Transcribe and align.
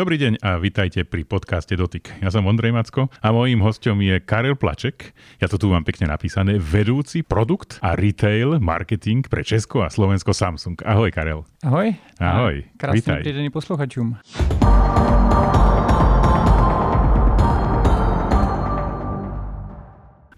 Dobrý 0.00 0.16
deň 0.16 0.40
a 0.40 0.56
vítajte 0.56 1.04
pri 1.04 1.28
podcaste 1.28 1.76
Dotyk. 1.76 2.24
Ja 2.24 2.32
som 2.32 2.48
Ondrej 2.48 2.72
Macko 2.72 3.12
a 3.20 3.36
mojím 3.36 3.60
hostom 3.60 4.00
je 4.00 4.16
Karel 4.24 4.56
Plaček. 4.56 5.12
Ja 5.36 5.44
to 5.44 5.60
tu 5.60 5.68
mám 5.68 5.84
pekne 5.84 6.08
napísané. 6.08 6.56
Vedúci 6.56 7.20
produkt 7.20 7.76
a 7.84 7.92
retail 7.92 8.56
marketing 8.64 9.28
pre 9.28 9.44
Česko 9.44 9.84
a 9.84 9.92
Slovensko 9.92 10.32
Samsung. 10.32 10.80
Ahoj 10.88 11.12
Karel. 11.12 11.44
Ahoj. 11.60 11.92
Ahoj. 12.16 12.64
Krásný 12.80 13.28
dobrý 13.28 13.52
posluchačům. 13.52 14.16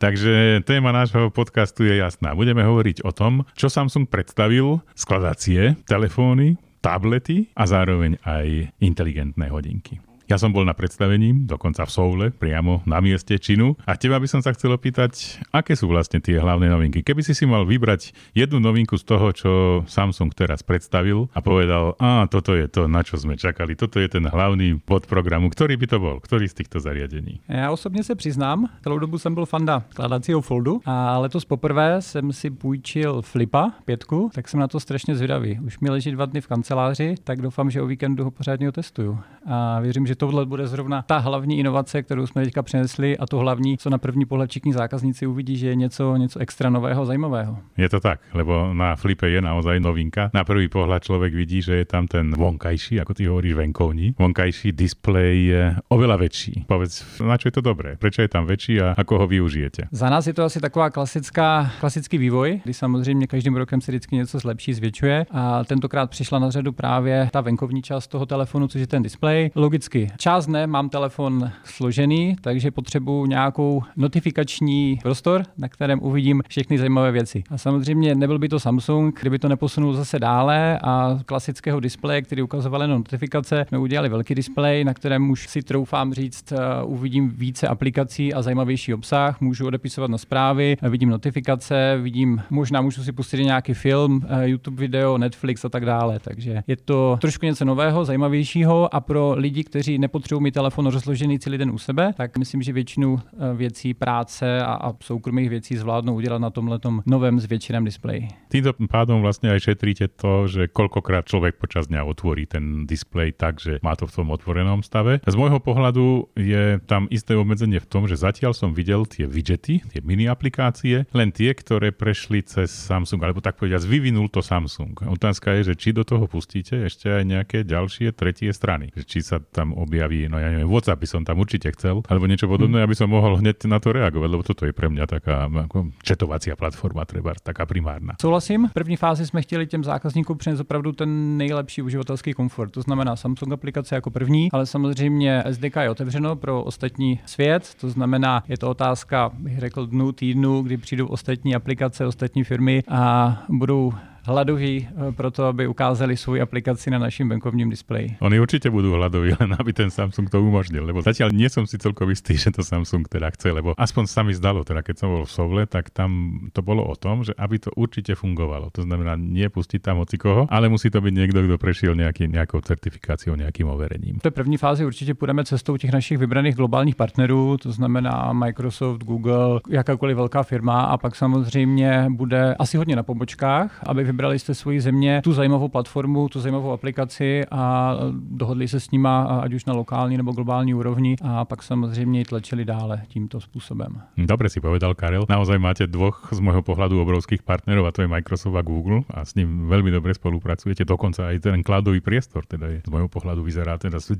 Takže 0.02 0.66
téma 0.66 0.90
nášho 0.90 1.30
podcastu 1.30 1.86
je 1.86 2.02
jasná. 2.02 2.34
Budeme 2.34 2.66
hovoriť 2.66 3.06
o 3.06 3.14
tom, 3.14 3.46
čo 3.54 3.70
Samsung 3.70 4.10
predstavil, 4.10 4.82
skladacie, 4.98 5.78
telefóny, 5.86 6.58
tablety 6.82 7.48
a 7.54 7.64
zároveň 7.64 8.18
aj 8.26 8.74
inteligentné 8.82 9.46
hodinky. 9.48 10.11
Ja 10.32 10.40
som 10.40 10.48
bol 10.48 10.64
na 10.64 10.72
predstavení, 10.72 11.44
dokonca 11.44 11.84
v 11.84 11.92
Soule, 11.92 12.26
priamo 12.32 12.80
na 12.88 13.04
mieste 13.04 13.36
činu. 13.36 13.76
A 13.84 14.00
teba 14.00 14.16
by 14.16 14.24
som 14.24 14.40
sa 14.40 14.56
chcel 14.56 14.72
opýtať, 14.72 15.36
aké 15.52 15.76
sú 15.76 15.92
vlastne 15.92 16.24
tie 16.24 16.40
hlavné 16.40 16.72
novinky? 16.72 17.04
Keby 17.04 17.20
si 17.20 17.36
si 17.36 17.44
mal 17.44 17.68
vybrať 17.68 18.16
jednu 18.32 18.56
novinku 18.56 18.96
z 18.96 19.04
toho, 19.04 19.28
čo 19.36 19.50
Samsung 19.84 20.32
teraz 20.32 20.64
predstavil 20.64 21.28
a 21.36 21.44
povedal, 21.44 22.00
a 22.00 22.24
toto 22.32 22.56
je 22.56 22.64
to, 22.64 22.88
na 22.88 23.04
čo 23.04 23.20
sme 23.20 23.36
čakali, 23.36 23.76
toto 23.76 24.00
je 24.00 24.08
ten 24.08 24.24
hlavný 24.24 24.80
bod 24.80 25.04
programu, 25.04 25.52
ktorý 25.52 25.76
by 25.76 25.86
to 25.92 25.98
bol? 26.00 26.16
Ktorý 26.16 26.48
z 26.48 26.64
týchto 26.64 26.80
zariadení? 26.80 27.44
Já 27.52 27.68
osobně 27.68 28.00
se 28.00 28.14
přiznám, 28.14 28.72
celou 28.82 28.98
dobu 28.98 29.18
jsem 29.18 29.34
byl 29.34 29.44
fanda 29.44 29.84
skladacího 29.90 30.40
foldu 30.40 30.80
a 30.88 31.18
letos 31.18 31.44
poprvé 31.44 32.00
jsem 32.00 32.32
si 32.32 32.50
půjčil 32.50 33.22
Flipa 33.22 33.72
pětku, 33.84 34.30
tak 34.34 34.48
jsem 34.48 34.60
na 34.60 34.68
to 34.68 34.80
strašně 34.80 35.12
zvědavý. 35.12 35.60
Už 35.60 35.78
mi 35.80 35.90
leží 35.90 36.10
dva 36.10 36.26
dny 36.26 36.40
v 36.40 36.46
kanceláři, 36.46 37.14
tak 37.24 37.42
doufám, 37.42 37.70
že 37.70 37.82
o 37.82 37.86
víkendu 37.86 38.24
ho 38.24 38.30
pořádně 38.30 38.68
otestuju. 38.68 39.18
A 39.46 39.80
věřím, 39.80 40.06
že 40.06 40.21
tohle 40.22 40.46
bude 40.46 40.66
zrovna 40.66 41.02
ta 41.02 41.18
hlavní 41.18 41.58
inovace, 41.58 42.02
kterou 42.02 42.26
jsme 42.26 42.44
teďka 42.44 42.62
přinesli 42.62 43.18
a 43.18 43.26
to 43.26 43.38
hlavní, 43.38 43.78
co 43.78 43.90
na 43.90 43.98
první 43.98 44.24
pohled 44.24 44.50
všichni 44.50 44.72
zákazníci 44.72 45.26
uvidí, 45.26 45.56
že 45.56 45.68
je 45.68 45.74
něco, 45.74 46.16
něco 46.16 46.38
extra 46.38 46.70
nového, 46.70 47.06
zajímavého. 47.06 47.58
Je 47.76 47.88
to 47.88 48.00
tak, 48.00 48.20
lebo 48.34 48.74
na 48.74 48.96
Flipe 48.96 49.30
je 49.30 49.42
naozaj 49.42 49.80
novinka. 49.80 50.30
Na 50.30 50.46
prvý 50.46 50.70
pohľad 50.70 51.02
človek 51.02 51.34
vidí, 51.34 51.58
že 51.58 51.82
je 51.82 51.86
tam 51.90 52.06
ten 52.06 52.30
vonkajší, 52.30 53.02
ako 53.02 53.18
ty 53.18 53.26
hovoríš, 53.26 53.54
venkovní. 53.58 54.14
Vonkajší 54.14 54.70
displej 54.70 55.34
je 55.46 55.62
oveľa 55.90 56.16
väčší. 56.22 56.70
Povedz, 56.70 57.02
na 57.18 57.34
čo 57.34 57.50
je 57.50 57.54
to 57.58 57.62
dobré? 57.66 57.98
Prečo 57.98 58.22
je 58.22 58.30
tam 58.30 58.46
väčší 58.46 58.78
a 58.78 58.94
ako 58.94 59.26
ho 59.26 59.26
využijete? 59.26 59.90
Za 59.90 60.06
nás 60.06 60.22
je 60.30 60.34
to 60.38 60.46
asi 60.46 60.62
taková 60.62 60.94
klasická, 60.94 61.66
klasický 61.82 62.18
vývoj, 62.18 62.60
kdy 62.62 62.74
samozřejmě 62.74 63.26
každým 63.26 63.58
rokem 63.58 63.80
se 63.80 63.90
vždycky 63.90 64.16
něco 64.16 64.38
zlepší, 64.38 64.74
zvětšuje 64.74 65.26
a 65.30 65.64
tentokrát 65.64 66.10
přišla 66.10 66.38
na 66.38 66.50
řadu 66.50 66.72
právě 66.72 67.28
ta 67.32 67.40
venkovní 67.40 67.82
část 67.82 68.06
toho 68.06 68.26
telefonu, 68.26 68.68
což 68.68 68.80
je 68.80 68.86
ten 68.86 69.02
displej. 69.02 69.50
Logicky 69.54 70.01
Část 70.16 70.46
dne 70.46 70.66
mám 70.66 70.88
telefon 70.88 71.50
složený, 71.64 72.36
takže 72.40 72.70
potřebuji 72.70 73.26
nějakou 73.26 73.82
notifikační 73.96 74.98
prostor, 75.02 75.42
na 75.58 75.68
kterém 75.68 75.98
uvidím 76.02 76.42
všechny 76.48 76.78
zajímavé 76.78 77.12
věci. 77.12 77.44
A 77.50 77.58
samozřejmě 77.58 78.14
nebyl 78.14 78.38
by 78.38 78.48
to 78.48 78.60
Samsung, 78.60 79.20
kdyby 79.20 79.38
to 79.38 79.48
neposunul 79.48 79.94
zase 79.94 80.18
dále 80.18 80.78
a 80.78 81.18
klasického 81.26 81.80
displeje, 81.80 82.22
který 82.22 82.42
ukazoval 82.42 82.82
jenom 82.82 82.98
notifikace, 82.98 83.64
jsme 83.68 83.78
udělali 83.78 84.08
velký 84.08 84.34
displej, 84.34 84.84
na 84.84 84.94
kterém 84.94 85.30
už 85.30 85.48
si 85.48 85.62
troufám 85.62 86.14
říct, 86.14 86.52
uh, 86.52 86.92
uvidím 86.92 87.30
více 87.30 87.68
aplikací 87.68 88.34
a 88.34 88.42
zajímavější 88.42 88.94
obsah, 88.94 89.40
můžu 89.40 89.66
odepisovat 89.66 90.10
na 90.10 90.18
zprávy, 90.18 90.76
vidím 90.82 91.08
notifikace, 91.08 91.98
vidím, 92.02 92.42
možná 92.50 92.80
můžu 92.80 93.04
si 93.04 93.12
pustit 93.12 93.44
nějaký 93.44 93.74
film, 93.74 94.16
uh, 94.16 94.42
YouTube 94.42 94.80
video, 94.80 95.18
Netflix 95.18 95.64
a 95.64 95.68
tak 95.68 95.84
dále. 95.84 96.18
Takže 96.18 96.62
je 96.66 96.76
to 96.76 97.18
trošku 97.20 97.46
něco 97.46 97.64
nového, 97.64 98.04
zajímavějšího 98.04 98.94
a 98.94 99.00
pro 99.00 99.34
lidi, 99.36 99.64
kteří 99.64 99.91
nepotřebuji 99.98 100.40
mít 100.40 100.54
telefon 100.54 100.86
rozložený 100.86 101.38
celý 101.38 101.58
den 101.58 101.70
u 101.70 101.78
sebe, 101.78 102.12
tak 102.16 102.38
myslím, 102.38 102.62
že 102.62 102.72
většinu 102.72 103.18
eh, 103.18 103.54
věcí 103.54 103.94
práce 103.94 104.62
a, 104.62 104.72
a 104.72 104.92
soukromých 105.02 105.50
věcí 105.50 105.76
zvládnou 105.76 106.14
udělat 106.14 106.38
na 106.38 106.50
tomhle 106.50 106.78
novém 107.06 107.40
zvětšeném 107.40 107.84
displeji. 107.84 108.28
Týmto 108.48 108.72
pádom 108.90 109.22
vlastně 109.22 109.50
aj 109.50 109.60
šetríte 109.60 110.08
to, 110.08 110.48
že 110.48 110.68
kolkokrát 110.68 111.26
člověk 111.26 111.56
počas 111.56 111.86
dňa 111.88 112.04
otvorí 112.04 112.46
ten 112.46 112.86
displej 112.86 113.32
tak, 113.32 113.60
že 113.60 113.78
má 113.82 113.96
to 113.96 114.06
v 114.06 114.12
tom 114.12 114.30
otvorenom 114.30 114.82
stave. 114.82 115.20
Z 115.24 115.34
môjho 115.34 115.60
pohľadu 115.60 116.28
je 116.36 116.78
tam 116.84 117.08
isté 117.08 117.32
obmedzenie 117.32 117.80
v 117.80 117.88
tom, 117.88 118.04
že 118.04 118.20
zatiaľ 118.20 118.52
som 118.52 118.76
videl 118.76 119.08
tie 119.08 119.24
widgety, 119.24 119.80
tie 119.80 120.00
mini 120.04 120.28
aplikácie, 120.28 121.08
len 121.16 121.32
tie, 121.32 121.56
ktoré 121.56 121.90
prešli 121.96 122.44
cez 122.44 122.68
Samsung, 122.68 123.24
alebo 123.24 123.40
tak 123.40 123.56
povediať, 123.56 123.88
vyvinul 123.88 124.28
to 124.28 124.44
Samsung. 124.44 124.92
Otázka 125.08 125.56
je, 125.60 125.72
že 125.72 125.74
či 125.78 125.96
do 125.96 126.04
toho 126.04 126.28
pustíte 126.28 126.76
ešte 126.84 127.08
aj 127.08 127.24
nejaké 127.24 127.58
ďalšie 127.64 128.12
tretie 128.12 128.52
strany. 128.52 128.92
Či 128.92 129.24
sa 129.24 129.40
tam 129.40 129.72
objaví, 129.82 130.30
no 130.30 130.38
ja 130.38 130.48
neviem, 130.48 130.70
WhatsApp 130.70 131.02
by 131.02 131.06
som 131.06 131.22
tam 131.26 131.42
určite 131.42 131.68
chcel, 131.74 132.06
alebo 132.08 132.24
niečo 132.30 132.46
podobné, 132.46 132.82
aby 132.82 132.94
som 132.94 133.10
mohol 133.10 133.38
hneď 133.38 133.66
na 133.66 133.82
to 133.82 133.92
reagovať, 133.92 134.28
lebo 134.30 134.42
toto 134.46 134.64
je 134.66 134.72
pre 134.72 134.88
mňa 134.88 135.04
taká 135.06 135.50
ako 135.50 135.90
četovacia 136.02 136.54
platforma, 136.56 137.04
treba 137.04 137.34
taká 137.34 137.66
primárna. 137.66 138.14
Souhlasím. 138.20 138.68
V 138.70 138.74
první 138.74 138.96
fázi 138.96 139.26
jsme 139.26 139.42
chtěli 139.42 139.66
těm 139.66 139.84
zákazníkům 139.84 140.38
přinést 140.38 140.60
opravdu 140.60 140.92
ten 140.92 141.36
nejlepší 141.36 141.82
uživatelský 141.82 142.32
komfort. 142.32 142.72
To 142.72 142.82
znamená 142.82 143.16
Samsung 143.16 143.52
aplikace 143.52 143.94
jako 143.94 144.10
první, 144.10 144.52
ale 144.52 144.66
samozřejmě 144.66 145.44
SDK 145.50 145.76
je 145.76 145.90
otevřeno 145.90 146.36
pro 146.36 146.62
ostatní 146.62 147.20
svět. 147.26 147.74
To 147.80 147.90
znamená, 147.90 148.44
je 148.48 148.58
to 148.58 148.70
otázka, 148.70 149.30
bych 149.38 149.58
řekl, 149.58 149.86
dnů, 149.86 150.12
týdnu, 150.12 150.62
kdy 150.62 150.76
přijdou 150.76 151.06
ostatní 151.06 151.54
aplikace, 151.54 152.06
ostatní 152.06 152.44
firmy 152.44 152.82
a 152.88 153.42
budou 153.48 153.92
hladoví 154.24 154.88
eh, 154.88 155.12
pro 155.12 155.30
to, 155.30 155.44
aby 155.44 155.66
ukázali 155.66 156.16
svou 156.16 156.42
aplikaci 156.42 156.90
na 156.90 156.98
našem 156.98 157.28
bankovním 157.28 157.70
displeji. 157.70 158.16
Oni 158.20 158.40
určitě 158.40 158.70
budou 158.70 158.92
hladoví, 158.92 159.34
len 159.40 159.56
aby 159.58 159.72
ten 159.72 159.90
Samsung 159.90 160.30
to 160.30 160.42
umožnil, 160.42 160.84
lebo 160.84 161.02
zatiaľ 161.02 161.32
nie 161.32 161.48
som 161.50 161.66
si 161.66 161.78
celkom 161.78 162.10
istý, 162.10 162.38
že 162.42 162.50
to 162.50 162.62
Samsung 162.62 163.08
teda 163.08 163.30
chce, 163.30 163.52
lebo 163.52 163.74
aspoň 163.78 164.04
sa 164.06 164.22
mi 164.22 164.34
zdalo, 164.34 164.64
teda 164.64 164.82
keď 164.82 164.98
som 164.98 165.08
bol 165.10 165.24
v 165.26 165.32
Sovle, 165.32 165.62
tak 165.66 165.90
tam 165.90 166.40
to 166.52 166.62
bolo 166.62 166.86
o 166.86 166.94
tom, 166.94 167.24
že 167.24 167.34
aby 167.38 167.58
to 167.58 167.70
určite 167.76 168.14
fungovalo. 168.14 168.70
To 168.72 168.82
znamená 168.82 169.18
nie 169.18 169.48
pustiť 169.48 169.82
tam 169.82 170.04
koho, 170.18 170.46
ale 170.50 170.68
musí 170.68 170.90
to 170.90 171.00
byť 171.00 171.12
niekto, 171.14 171.42
kto 171.42 171.56
prešiel 171.58 171.92
nejaký, 171.94 172.28
nejakou 172.28 172.60
certifikáciou, 172.62 173.34
nejakým 173.34 173.66
overením. 173.66 174.18
V 174.18 174.22
té 174.22 174.30
první 174.30 174.56
fázi 174.56 174.84
určitě 174.84 175.14
půjdeme 175.14 175.44
cestou 175.44 175.76
těch 175.76 175.92
našich 175.92 176.18
vybraných 176.18 176.54
globálních 176.54 176.96
partnerů, 176.96 177.56
to 177.56 177.72
znamená 177.72 178.32
Microsoft, 178.32 179.02
Google, 179.04 179.60
jakákoliv 179.68 180.16
velká 180.16 180.42
firma 180.42 180.80
a 180.80 180.96
pak 180.96 181.16
samozřejmě 181.16 182.06
bude 182.10 182.54
asi 182.54 182.76
hodně 182.76 182.96
na 182.96 183.02
pobočkách, 183.02 183.80
aby 183.86 184.04
vybrali 184.12 184.38
jste 184.38 184.54
svoji 184.54 184.80
země 184.80 185.20
tu 185.24 185.32
zajímavou 185.32 185.68
platformu, 185.68 186.28
tu 186.28 186.40
zajímavou 186.40 186.72
aplikaci 186.72 187.42
a 187.50 187.96
dohodli 188.12 188.68
se 188.68 188.80
s 188.80 188.90
nima, 188.90 189.22
ať 189.22 189.52
už 189.52 189.64
na 189.64 189.72
lokální 189.72 190.16
nebo 190.16 190.32
globální 190.32 190.74
úrovni 190.74 191.16
a 191.22 191.44
pak 191.44 191.62
samozřejmě 191.62 192.24
tlačili 192.24 192.64
dále 192.64 193.02
tímto 193.08 193.40
způsobem. 193.40 194.00
Dobre 194.16 194.48
si 194.48 194.60
povedal, 194.60 194.94
Karel. 194.94 195.24
Naozaj 195.28 195.58
máte 195.58 195.86
dvoch 195.88 196.28
z 196.28 196.38
môjho 196.44 196.60
pohľadu 196.60 197.00
obrovských 197.00 197.40
partnerov 197.40 197.88
a 197.88 197.94
to 197.94 198.04
je 198.04 198.08
Microsoft 198.08 198.52
a 198.52 198.62
Google 198.62 199.08
a 199.08 199.24
s 199.24 199.32
ním 199.32 199.66
veľmi 199.72 199.88
dobre 199.88 200.12
spolupracujete. 200.12 200.84
Dokonca 200.84 201.32
aj 201.32 201.48
ten 201.48 201.64
cloudový 201.64 202.04
priestor 202.04 202.44
teda 202.44 202.68
je 202.68 202.78
z 202.84 202.90
môjho 202.92 203.08
pohľadu 203.08 203.40
vyzerá 203.40 203.80
teda 203.80 203.96
s 203.96 204.12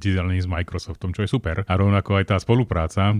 Microsoftom, 0.48 1.12
čo 1.12 1.22
je 1.22 1.28
super. 1.28 1.68
A 1.68 1.72
rovnako 1.76 2.16
aj 2.16 2.24
tá 2.32 2.36
spolupráca 2.40 3.12